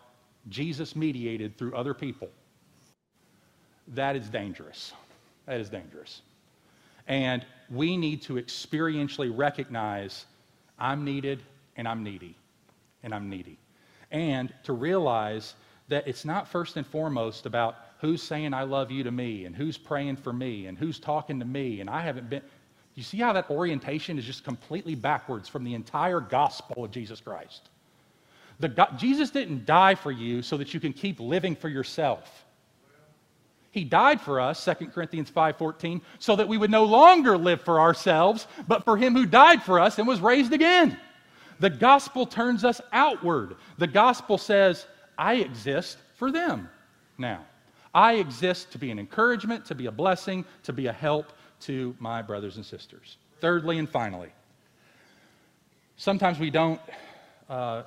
[0.50, 2.30] Jesus mediated through other people,
[3.90, 4.94] that is dangerous.
[5.46, 6.22] That is dangerous.
[7.08, 10.26] And we need to experientially recognize
[10.78, 11.42] I'm needed
[11.78, 12.36] and I'm needy
[13.04, 13.58] and I'm needy.
[14.12, 15.56] And to realize
[15.88, 19.56] that it's not first and foremost about who's saying I love you to me and
[19.56, 22.42] who's praying for me and who's talking to me and I haven't been.
[22.96, 27.22] You see how that orientation is just completely backwards from the entire gospel of Jesus
[27.22, 27.70] Christ.
[28.60, 32.46] The God, Jesus didn't die for you so that you can keep living for yourself.
[33.70, 37.80] He died for us, 2 Corinthians 5:14, so that we would no longer live for
[37.80, 40.98] ourselves, but for him who died for us and was raised again.
[41.60, 43.56] The gospel turns us outward.
[43.78, 46.70] The gospel says, I exist for them
[47.18, 47.46] now.
[47.94, 51.96] I exist to be an encouragement, to be a blessing, to be a help to
[52.00, 53.18] my brothers and sisters.
[53.40, 54.30] Thirdly and finally,
[55.96, 56.80] sometimes we don't
[57.50, 57.84] uh,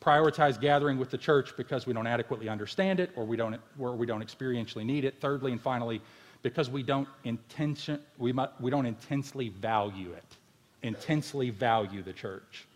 [0.00, 3.94] prioritize gathering with the church because we don't adequately understand it or we don't, or
[3.94, 5.20] we don't experientially need it.
[5.20, 6.00] Thirdly and finally,
[6.42, 10.36] because we don't, intention, we, might, we don't intensely value it,
[10.82, 12.66] intensely value the church.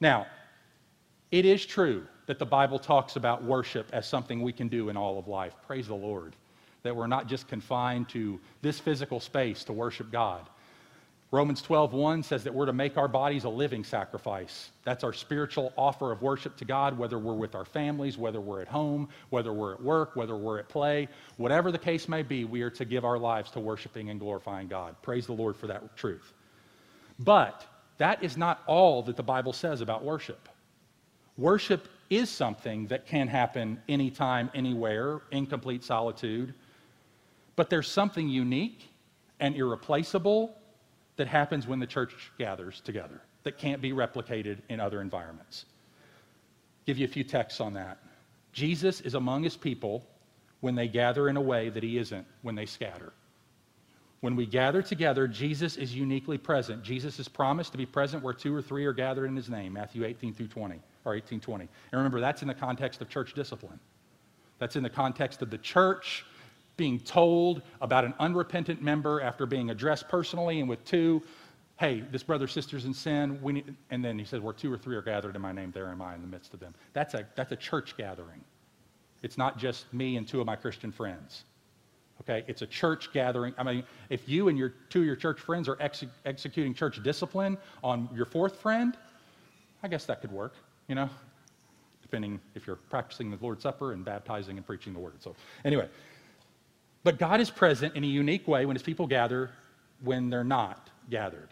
[0.00, 0.26] Now,
[1.30, 4.96] it is true that the Bible talks about worship as something we can do in
[4.96, 5.54] all of life.
[5.66, 6.36] Praise the Lord.
[6.82, 10.48] That we're not just confined to this physical space to worship God.
[11.32, 14.70] Romans 12:1 says that we're to make our bodies a living sacrifice.
[14.82, 18.62] That's our spiritual offer of worship to God, whether we're with our families, whether we're
[18.62, 22.44] at home, whether we're at work, whether we're at play, whatever the case may be,
[22.44, 24.96] we are to give our lives to worshiping and glorifying God.
[25.02, 26.32] Praise the Lord for that truth.
[27.20, 27.64] But
[27.98, 30.48] that is not all that the Bible says about worship.
[31.40, 36.52] Worship is something that can happen anytime, anywhere, in complete solitude.
[37.56, 38.90] But there's something unique
[39.40, 40.54] and irreplaceable
[41.16, 45.64] that happens when the church gathers together that can't be replicated in other environments.
[46.84, 47.96] Give you a few texts on that.
[48.52, 50.06] Jesus is among his people
[50.60, 53.14] when they gather in a way that he isn't when they scatter.
[54.20, 56.82] When we gather together, Jesus is uniquely present.
[56.82, 59.72] Jesus is promised to be present where two or three are gathered in his name,
[59.72, 61.64] Matthew 18 through 20, or 1820.
[61.64, 63.80] And remember, that's in the context of church discipline.
[64.58, 66.24] That's in the context of the church
[66.76, 71.22] being told about an unrepentant member after being addressed personally and with two,
[71.78, 74.78] hey, this brother, sisters in sin, we need, and then he says, where two or
[74.78, 76.74] three are gathered in my name, there am I in the midst of them.
[76.92, 78.42] That's a, that's a church gathering.
[79.22, 81.44] It's not just me and two of my Christian friends.
[82.22, 83.54] Okay, it's a church gathering.
[83.56, 87.02] I mean, if you and your two of your church friends are ex- executing church
[87.02, 88.96] discipline on your fourth friend,
[89.82, 90.54] I guess that could work,
[90.90, 91.08] you know,
[92.02, 95.14] depending if you're practicing the Lord's Supper and baptizing and preaching the word.
[95.20, 95.88] So, anyway,
[97.04, 99.50] but God is present in a unique way when his people gather
[100.02, 101.48] when they're not gathered.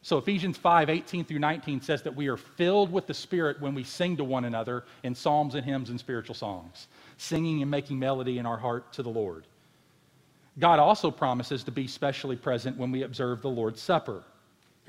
[0.00, 3.74] So Ephesians 5, 18 through 19 says that we are filled with the Spirit when
[3.74, 6.88] we sing to one another in psalms and hymns and spiritual songs,
[7.18, 9.44] singing and making melody in our heart to the Lord.
[10.58, 14.22] God also promises to be specially present when we observe the Lord's Supper.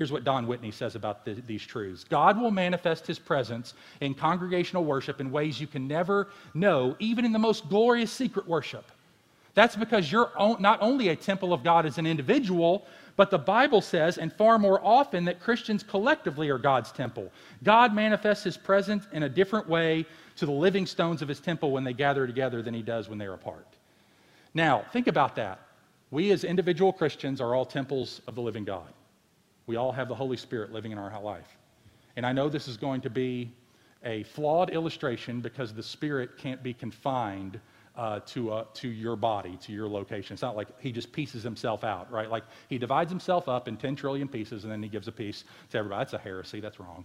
[0.02, 4.14] Here's what Don Whitney says about the, these truths God will manifest his presence in
[4.14, 8.90] congregational worship in ways you can never know, even in the most glorious secret worship.
[9.54, 12.84] That's because you're not only a temple of God as an individual,
[13.14, 17.30] but the Bible says, and far more often, that Christians collectively are God's temple.
[17.62, 21.70] God manifests his presence in a different way to the living stones of his temple
[21.70, 23.68] when they gather together than he does when they're apart.
[24.52, 25.60] Now, think about that.
[26.10, 28.92] We as individual Christians are all temples of the living God.
[29.66, 31.56] We all have the Holy Spirit living in our life.
[32.16, 33.52] And I know this is going to be
[34.04, 37.60] a flawed illustration because the Spirit can't be confined
[37.96, 40.32] uh, to, uh, to your body, to your location.
[40.32, 42.30] It's not like he just pieces himself out, right?
[42.30, 45.44] Like he divides himself up in 10 trillion pieces and then he gives a piece
[45.70, 46.00] to everybody.
[46.00, 46.60] That's a heresy.
[46.60, 47.04] That's wrong.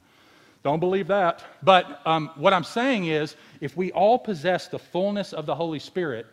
[0.63, 1.43] Don't believe that.
[1.61, 5.79] But um, what I'm saying is, if we all possess the fullness of the Holy
[5.79, 6.25] Spirit,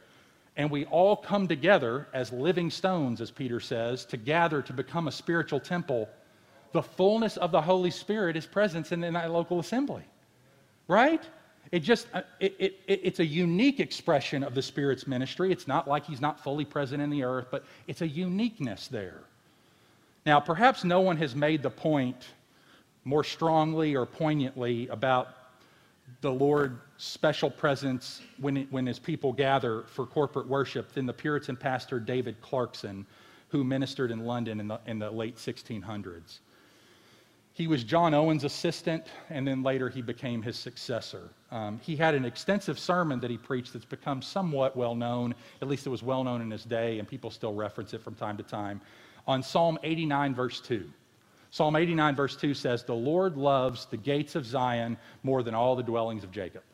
[0.56, 5.08] and we all come together as living stones, as Peter says, to gather to become
[5.08, 6.08] a spiritual temple,
[6.72, 10.02] the fullness of the Holy Spirit is present in that local assembly.
[10.86, 11.22] Right?
[11.72, 15.50] It just, uh, it, it, it's a unique expression of the Spirit's ministry.
[15.50, 19.22] It's not like he's not fully present in the earth, but it's a uniqueness there.
[20.26, 22.28] Now, perhaps no one has made the point
[23.04, 25.28] more strongly or poignantly about
[26.20, 31.56] the Lord's special presence when, when his people gather for corporate worship than the Puritan
[31.56, 33.06] pastor David Clarkson,
[33.48, 36.38] who ministered in London in the, in the late 1600s.
[37.52, 41.28] He was John Owen's assistant, and then later he became his successor.
[41.52, 45.68] Um, he had an extensive sermon that he preached that's become somewhat well known, at
[45.68, 48.36] least it was well known in his day, and people still reference it from time
[48.38, 48.80] to time,
[49.28, 50.90] on Psalm 89, verse 2.
[51.50, 55.76] Psalm 89, verse 2 says, The Lord loves the gates of Zion more than all
[55.76, 56.64] the dwellings of Jacob.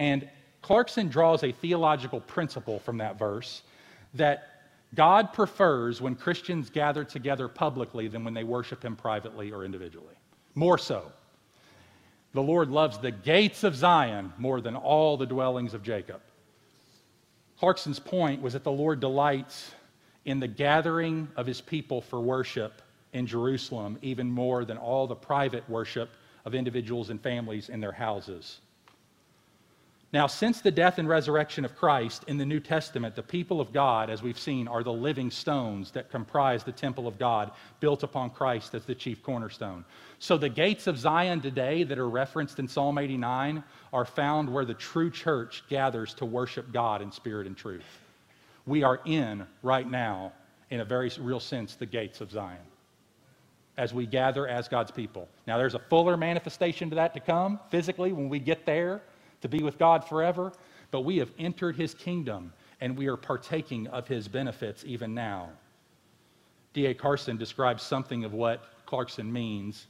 [0.00, 0.26] And
[0.62, 3.60] Clarkson draws a theological principle from that verse
[4.14, 4.46] that
[4.94, 10.14] God prefers when Christians gather together publicly than when they worship Him privately or individually.
[10.54, 11.12] More so.
[12.32, 16.22] The Lord loves the gates of Zion more than all the dwellings of Jacob.
[17.58, 19.72] Clarkson's point was that the Lord delights
[20.24, 22.80] in the gathering of His people for worship
[23.12, 26.08] in Jerusalem even more than all the private worship
[26.46, 28.60] of individuals and families in their houses.
[30.12, 33.72] Now, since the death and resurrection of Christ in the New Testament, the people of
[33.72, 38.02] God, as we've seen, are the living stones that comprise the temple of God, built
[38.02, 39.84] upon Christ as the chief cornerstone.
[40.18, 44.64] So, the gates of Zion today that are referenced in Psalm 89 are found where
[44.64, 48.00] the true church gathers to worship God in spirit and truth.
[48.66, 50.32] We are in, right now,
[50.70, 52.58] in a very real sense, the gates of Zion
[53.76, 55.26] as we gather as God's people.
[55.46, 59.00] Now, there's a fuller manifestation to that to come physically when we get there
[59.40, 60.52] to be with God forever,
[60.90, 65.50] but we have entered his kingdom and we are partaking of his benefits even now.
[66.72, 66.94] D.A.
[66.94, 69.86] Carson describes something of what Clarkson means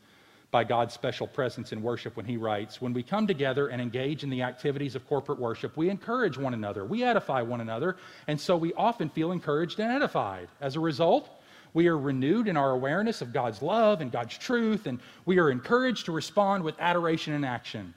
[0.51, 4.25] by God's special presence in worship when he writes When we come together and engage
[4.25, 7.97] in the activities of corporate worship, we encourage one another, we edify one another,
[8.27, 10.49] and so we often feel encouraged and edified.
[10.61, 11.29] As a result,
[11.73, 15.51] we are renewed in our awareness of God's love and God's truth, and we are
[15.51, 17.95] encouraged to respond with adoration and action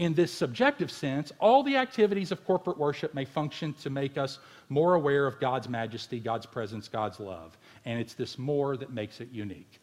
[0.00, 4.38] in this subjective sense, all the activities of corporate worship may function to make us
[4.70, 7.58] more aware of God's majesty, God's presence, God's love.
[7.84, 9.78] And it's this more that makes it unique.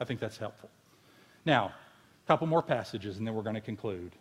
[0.00, 0.70] I think that's helpful.
[1.44, 4.12] Now, a couple more passages, and then we're going to conclude.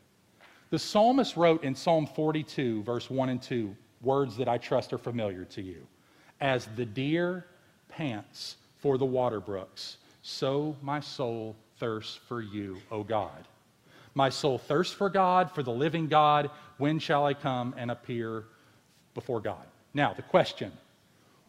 [0.69, 4.97] The psalmist wrote in Psalm 42, verse 1 and 2, words that I trust are
[4.97, 5.87] familiar to you.
[6.41, 7.45] As the deer
[7.87, 13.47] pants for the water brooks, so my soul thirsts for you, O God.
[14.13, 16.49] My soul thirsts for God, for the living God.
[16.77, 18.45] When shall I come and appear
[19.13, 19.65] before God?
[19.93, 20.71] Now, the question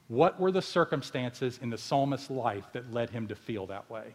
[0.08, 4.14] what were the circumstances in the psalmist's life that led him to feel that way?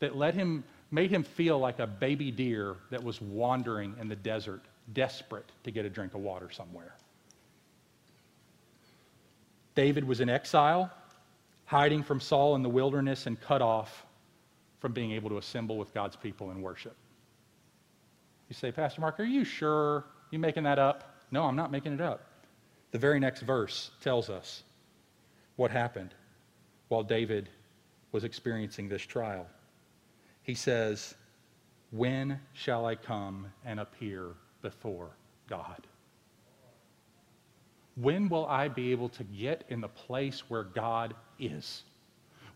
[0.00, 4.16] That led him, made him feel like a baby deer that was wandering in the
[4.16, 6.92] desert, desperate to get a drink of water somewhere.
[9.76, 10.90] David was in exile,
[11.66, 14.06] hiding from Saul in the wilderness, and cut off
[14.80, 16.96] from being able to assemble with God's people in worship.
[18.48, 21.16] You say, Pastor Mark, are you sure you making that up?
[21.30, 22.20] No, I'm not making it up.
[22.92, 24.62] The very next verse tells us
[25.56, 26.14] what happened
[26.88, 27.48] while David
[28.12, 29.46] was experiencing this trial.
[30.42, 31.14] He says,
[31.90, 35.16] When shall I come and appear before
[35.48, 35.86] God?
[37.96, 41.82] When will I be able to get in the place where God is?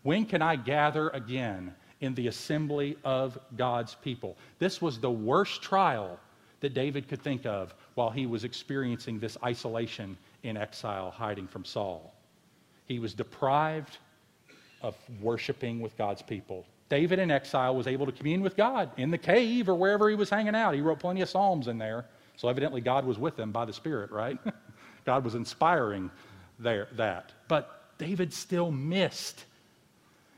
[0.03, 4.35] When can I gather again in the assembly of God's people.
[4.59, 6.19] This was the worst trial
[6.59, 11.63] that David could think of while he was experiencing this isolation in exile, hiding from
[11.63, 12.13] Saul.
[12.85, 13.97] He was deprived
[14.81, 16.65] of worshiping with God's people.
[16.89, 20.15] David in exile was able to commune with God in the cave or wherever he
[20.15, 20.73] was hanging out.
[20.73, 22.05] He wrote plenty of Psalms in there.
[22.35, 24.37] So evidently God was with him by the Spirit, right?
[25.05, 26.11] God was inspiring
[26.59, 27.31] there, that.
[27.47, 29.45] But David still missed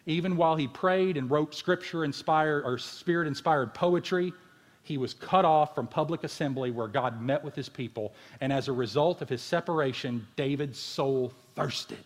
[0.06, 4.34] even while he prayed and wrote scripture inspired or spirit inspired poetry,
[4.84, 8.14] he was cut off from public assembly where God met with his people.
[8.42, 12.04] And as a result of his separation, David's soul thirsted.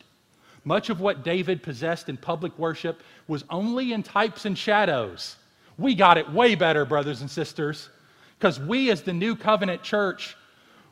[0.63, 5.37] Much of what David possessed in public worship was only in types and shadows.
[5.77, 7.89] We got it way better, brothers and sisters,
[8.37, 10.35] because we, as the new covenant church,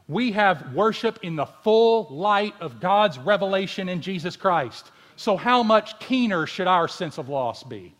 [0.07, 4.91] we have worship in the full light of God's revelation in Jesus Christ.
[5.15, 7.93] So, how much keener should our sense of loss be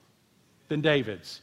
[0.68, 1.42] than David's?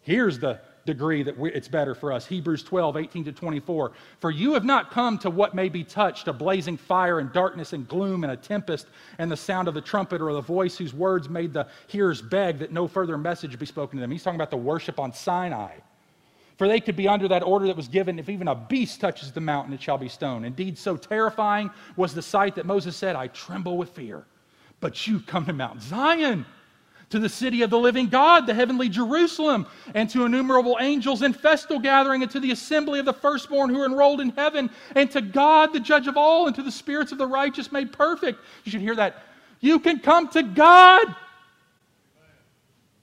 [0.00, 3.92] Here's the degree that it's better for us Hebrews 12, 18 to 24.
[4.20, 7.72] For you have not come to what may be touched a blazing fire and darkness
[7.72, 8.86] and gloom and a tempest
[9.18, 12.58] and the sound of the trumpet or the voice whose words made the hearers beg
[12.58, 14.10] that no further message be spoken to them.
[14.10, 15.72] He's talking about the worship on Sinai.
[16.56, 19.32] For they could be under that order that was given if even a beast touches
[19.32, 20.46] the mountain, it shall be stoned.
[20.46, 24.24] Indeed, so terrifying was the sight that Moses said, I tremble with fear.
[24.80, 26.44] But you come to Mount Zion,
[27.10, 31.32] to the city of the living God, the heavenly Jerusalem, and to innumerable angels in
[31.32, 35.10] festal gathering, and to the assembly of the firstborn who are enrolled in heaven, and
[35.12, 38.40] to God, the judge of all, and to the spirits of the righteous made perfect.
[38.64, 39.22] You should hear that.
[39.60, 41.14] You can come to God.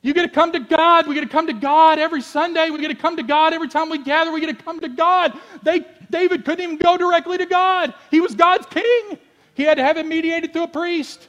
[0.04, 1.08] You get to come to God.
[1.08, 2.70] We get to come to God every Sunday.
[2.70, 4.32] We get to come to God every time we gather.
[4.32, 5.38] We get to come to God.
[5.62, 7.94] They, David couldn't even go directly to God.
[8.10, 9.18] He was God's king.
[9.54, 11.28] He had to have it mediated through a priest.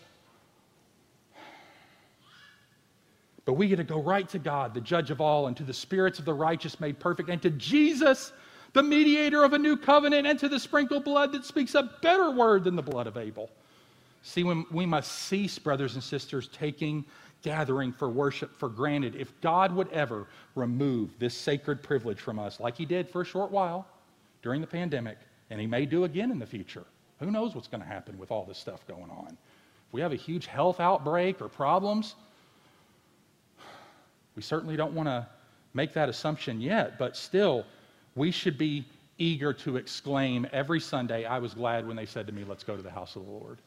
[3.44, 5.74] But we get to go right to God, the judge of all, and to the
[5.74, 8.32] spirits of the righteous made perfect, and to Jesus,
[8.72, 12.30] the mediator of a new covenant, and to the sprinkled blood that speaks a better
[12.30, 13.50] word than the blood of Abel.
[14.22, 17.04] See, we must cease, brothers and sisters, taking
[17.42, 19.16] gathering for worship for granted.
[19.16, 23.24] If God would ever remove this sacred privilege from us, like He did for a
[23.24, 23.86] short while
[24.42, 25.18] during the pandemic,
[25.50, 26.84] and He may do again in the future,
[27.18, 29.36] who knows what's going to happen with all this stuff going on?
[29.88, 32.14] If we have a huge health outbreak or problems,
[34.34, 35.26] we certainly don't want to
[35.74, 37.64] make that assumption yet, but still,
[38.14, 38.84] we should be
[39.18, 42.76] eager to exclaim every Sunday, I was glad when they said to me, Let's go
[42.76, 43.58] to the house of the Lord.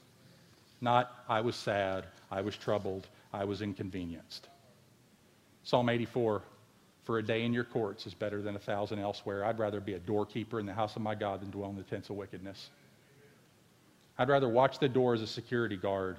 [0.82, 4.50] Not, I was sad, I was troubled, I was inconvenienced.
[5.64, 6.42] Psalm 84
[7.04, 9.46] For a day in your courts is better than a thousand elsewhere.
[9.46, 11.84] I'd rather be a doorkeeper in the house of my God than dwell in the
[11.84, 12.70] tents of wickedness.
[14.18, 16.18] I'd rather watch the door as a security guard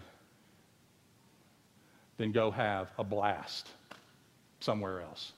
[2.19, 3.69] than go have a blast
[4.61, 5.33] somewhere else.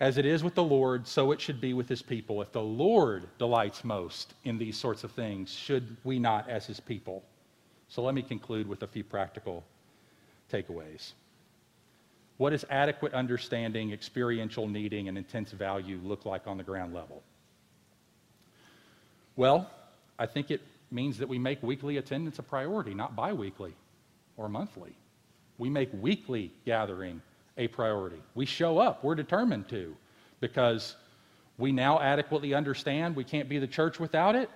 [0.00, 2.42] As it is with the Lord, so it should be with his people.
[2.42, 6.80] If the Lord delights most in these sorts of things, should we not as his
[6.80, 7.22] people?
[7.88, 9.64] So let me conclude with a few practical
[10.52, 11.12] takeaways.
[12.38, 17.22] What does adequate understanding, experiential needing, and intense value look like on the ground level?
[19.36, 19.70] Well,
[20.18, 20.60] I think it
[20.90, 23.74] means that we make weekly attendance a priority, not biweekly
[24.36, 24.92] or monthly.
[25.58, 27.22] We make weekly gathering
[27.56, 28.20] a priority.
[28.34, 29.96] We show up, we're determined to,
[30.40, 30.96] because
[31.58, 34.50] we now adequately understand we can't be the church without it.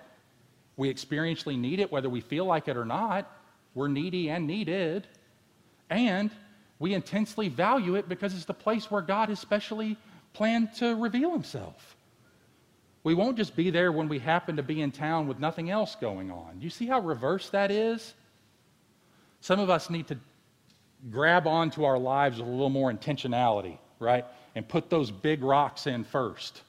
[0.75, 3.29] We experientially need it, whether we feel like it or not.
[3.73, 5.07] We're needy and needed.
[5.89, 6.31] And
[6.79, 9.97] we intensely value it because it's the place where God has specially
[10.33, 11.95] planned to reveal himself.
[13.03, 15.95] We won't just be there when we happen to be in town with nothing else
[15.95, 16.57] going on.
[16.59, 18.13] You see how reverse that is?
[19.41, 20.17] Some of us need to
[21.09, 24.25] grab onto our lives with a little more intentionality, right?
[24.55, 26.63] And put those big rocks in first.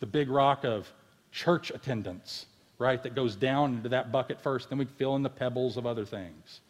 [0.00, 0.90] The big rock of
[1.32, 2.46] church attendance,
[2.78, 3.02] right?
[3.02, 6.04] That goes down into that bucket first, then we fill in the pebbles of other
[6.04, 6.60] things.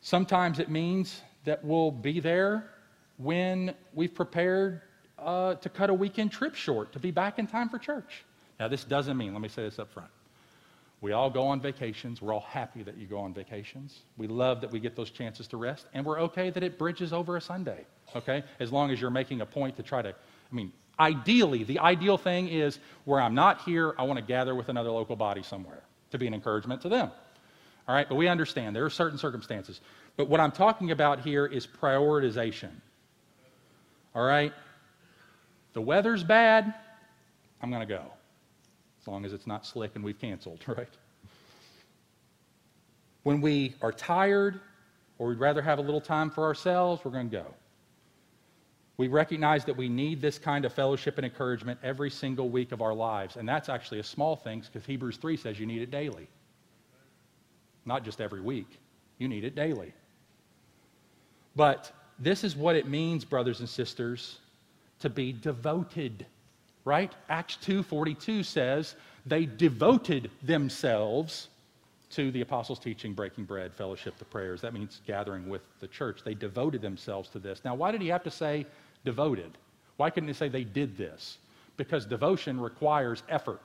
[0.00, 2.70] Sometimes it means that we'll be there
[3.18, 4.82] when we've prepared
[5.18, 8.24] uh, to cut a weekend trip short to be back in time for church.
[8.58, 10.10] Now, this doesn't mean, let me say this up front.
[11.02, 12.22] We all go on vacations.
[12.22, 13.98] We're all happy that you go on vacations.
[14.16, 17.12] We love that we get those chances to rest, and we're okay that it bridges
[17.12, 17.84] over a Sunday,
[18.14, 18.44] okay?
[18.60, 22.18] As long as you're making a point to try to, I mean, ideally, the ideal
[22.18, 25.82] thing is where I'm not here, I want to gather with another local body somewhere
[26.12, 27.10] to be an encouragement to them.
[27.88, 29.80] All right, but we understand there are certain circumstances.
[30.16, 32.70] But what I'm talking about here is prioritization.
[34.14, 34.52] All right?
[35.72, 36.72] The weather's bad,
[37.60, 38.04] I'm going to go
[39.02, 40.88] as long as it's not slick and we've canceled, right?
[43.24, 44.60] When we are tired
[45.18, 47.46] or we'd rather have a little time for ourselves, we're going to go.
[48.96, 52.80] We recognize that we need this kind of fellowship and encouragement every single week of
[52.82, 53.36] our lives.
[53.36, 56.28] And that's actually a small thing because Hebrews 3 says you need it daily.
[57.84, 58.78] Not just every week,
[59.18, 59.92] you need it daily.
[61.56, 64.38] But this is what it means, brothers and sisters,
[65.00, 66.26] to be devoted
[66.84, 67.12] right?
[67.28, 68.94] Acts 2:42 says
[69.26, 71.48] they devoted themselves
[72.10, 74.60] to the apostles' teaching, breaking bread, fellowship, the prayers.
[74.60, 76.22] That means gathering with the church.
[76.22, 77.64] They devoted themselves to this.
[77.64, 78.66] Now, why did he have to say
[79.04, 79.50] devoted?
[79.96, 81.38] Why couldn't he say they did this?
[81.76, 83.62] Because devotion requires effort.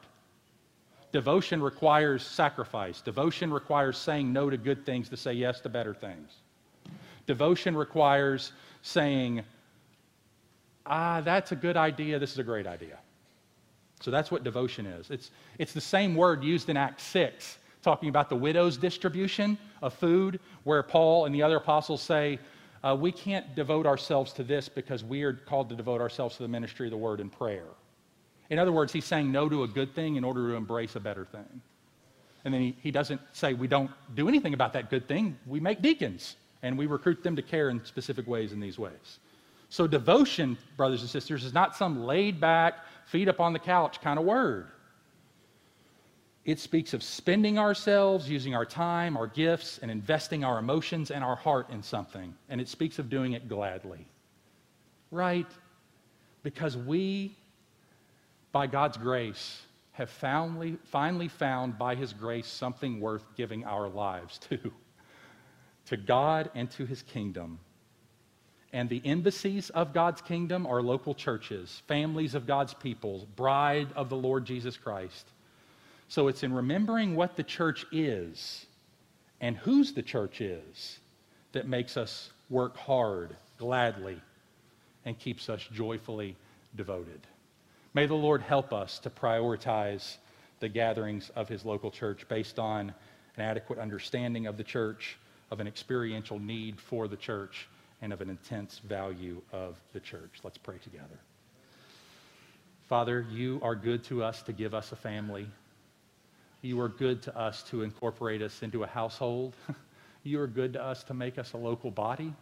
[1.11, 3.01] Devotion requires sacrifice.
[3.01, 6.31] Devotion requires saying no to good things to say yes to better things.
[7.25, 9.43] Devotion requires saying,
[10.85, 12.97] ah, that's a good idea, this is a great idea.
[14.01, 15.09] So that's what devotion is.
[15.09, 19.93] It's, it's the same word used in Acts 6, talking about the widow's distribution of
[19.93, 22.39] food, where Paul and the other apostles say,
[22.83, 26.43] uh, We can't devote ourselves to this because we are called to devote ourselves to
[26.43, 27.67] the ministry of the word and prayer.
[28.49, 30.99] In other words, he's saying no to a good thing in order to embrace a
[30.99, 31.61] better thing.
[32.45, 35.37] And then he, he doesn't say we don't do anything about that good thing.
[35.45, 39.19] We make deacons and we recruit them to care in specific ways in these ways.
[39.69, 44.01] So, devotion, brothers and sisters, is not some laid back, feet up on the couch
[44.01, 44.67] kind of word.
[46.45, 51.21] It speaks of spending ourselves, using our time, our gifts, and investing our emotions and
[51.21, 52.33] our heart in something.
[52.47, 54.07] And it speaks of doing it gladly.
[55.11, 55.47] Right?
[56.43, 57.35] Because we,
[58.53, 59.61] by God's grace,
[59.91, 64.71] have finally, finally found by His grace something worth giving our lives to
[65.87, 67.59] to God and to His kingdom.
[68.73, 74.09] And the embassies of God's kingdom are local churches, families of God's people, bride of
[74.09, 75.27] the Lord Jesus Christ.
[76.09, 78.65] So it's in remembering what the church is
[79.39, 80.99] and whose the church is
[81.51, 84.19] that makes us work hard, gladly,
[85.05, 86.35] and keeps us joyfully
[86.75, 87.21] devoted.
[87.93, 90.17] May the Lord help us to prioritize
[90.59, 92.93] the gatherings of his local church based on
[93.37, 95.17] an adequate understanding of the church,
[95.51, 97.67] of an experiential need for the church,
[98.01, 100.39] and of an intense value of the church.
[100.43, 101.19] Let's pray together.
[102.87, 105.47] Father, you are good to us to give us a family.
[106.61, 109.55] You are good to us to incorporate us into a household.
[110.23, 112.33] you are good to us to make us a local body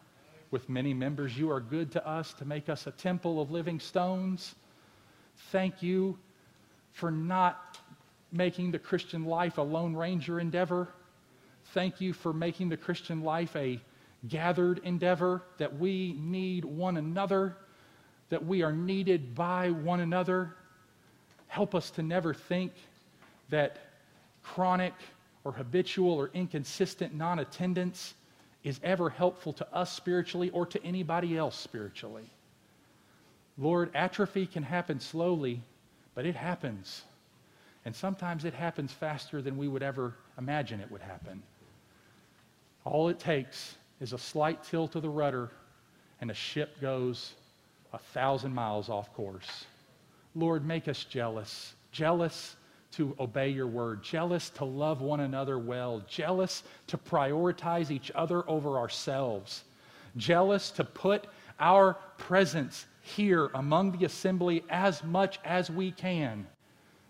[0.52, 1.38] with many members.
[1.38, 4.56] You are good to us to make us a temple of living stones.
[5.52, 6.18] Thank you
[6.92, 7.78] for not
[8.32, 10.88] making the Christian life a Lone Ranger endeavor.
[11.74, 13.80] Thank you for making the Christian life a
[14.28, 17.58] gathered endeavor, that we need one another,
[18.30, 20.56] that we are needed by one another.
[21.48, 22.72] Help us to never think
[23.50, 23.78] that
[24.44, 24.94] chronic
[25.44, 28.14] or habitual or inconsistent non attendance
[28.64, 32.30] is ever helpful to us spiritually or to anybody else spiritually.
[33.58, 35.62] Lord, atrophy can happen slowly,
[36.16, 37.04] but it happens.
[37.86, 41.44] And sometimes it happens faster than we would ever imagine it would happen.
[42.84, 45.50] All it takes is a slight tilt of the rudder,
[46.22, 47.34] and a ship goes
[47.94, 49.66] a thousand miles off course.
[50.36, 51.74] Lord, make us jealous.
[51.92, 52.56] Jealous
[52.92, 58.50] to obey your word, jealous to love one another well, jealous to prioritize each other
[58.50, 59.64] over ourselves,
[60.16, 61.28] jealous to put
[61.60, 66.48] our presence here among the assembly as much as we can.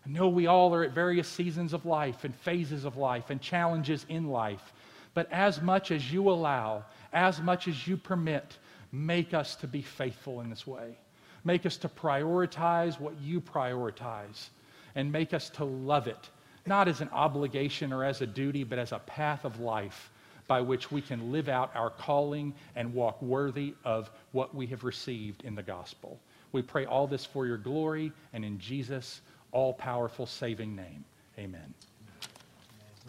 [0.05, 3.41] I know we all are at various seasons of life and phases of life and
[3.41, 4.73] challenges in life,
[5.15, 8.57] but as much as you allow, as much as you permit,
[8.91, 10.97] make us to be faithful in this way.
[11.43, 14.49] Make us to prioritize what you prioritize
[14.93, 16.29] and make us to love it,
[16.67, 20.11] not as an obligation or as a duty, but as a path of life
[20.47, 24.83] by which we can live out our calling and walk worthy of what we have
[24.83, 26.19] received in the gospel.
[26.51, 31.03] We pray all this for your glory and in Jesus' all powerful saving name.
[31.39, 31.73] Amen.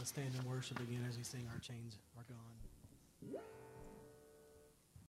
[0.06, 1.98] Stand and worship again as we sing Our Chains.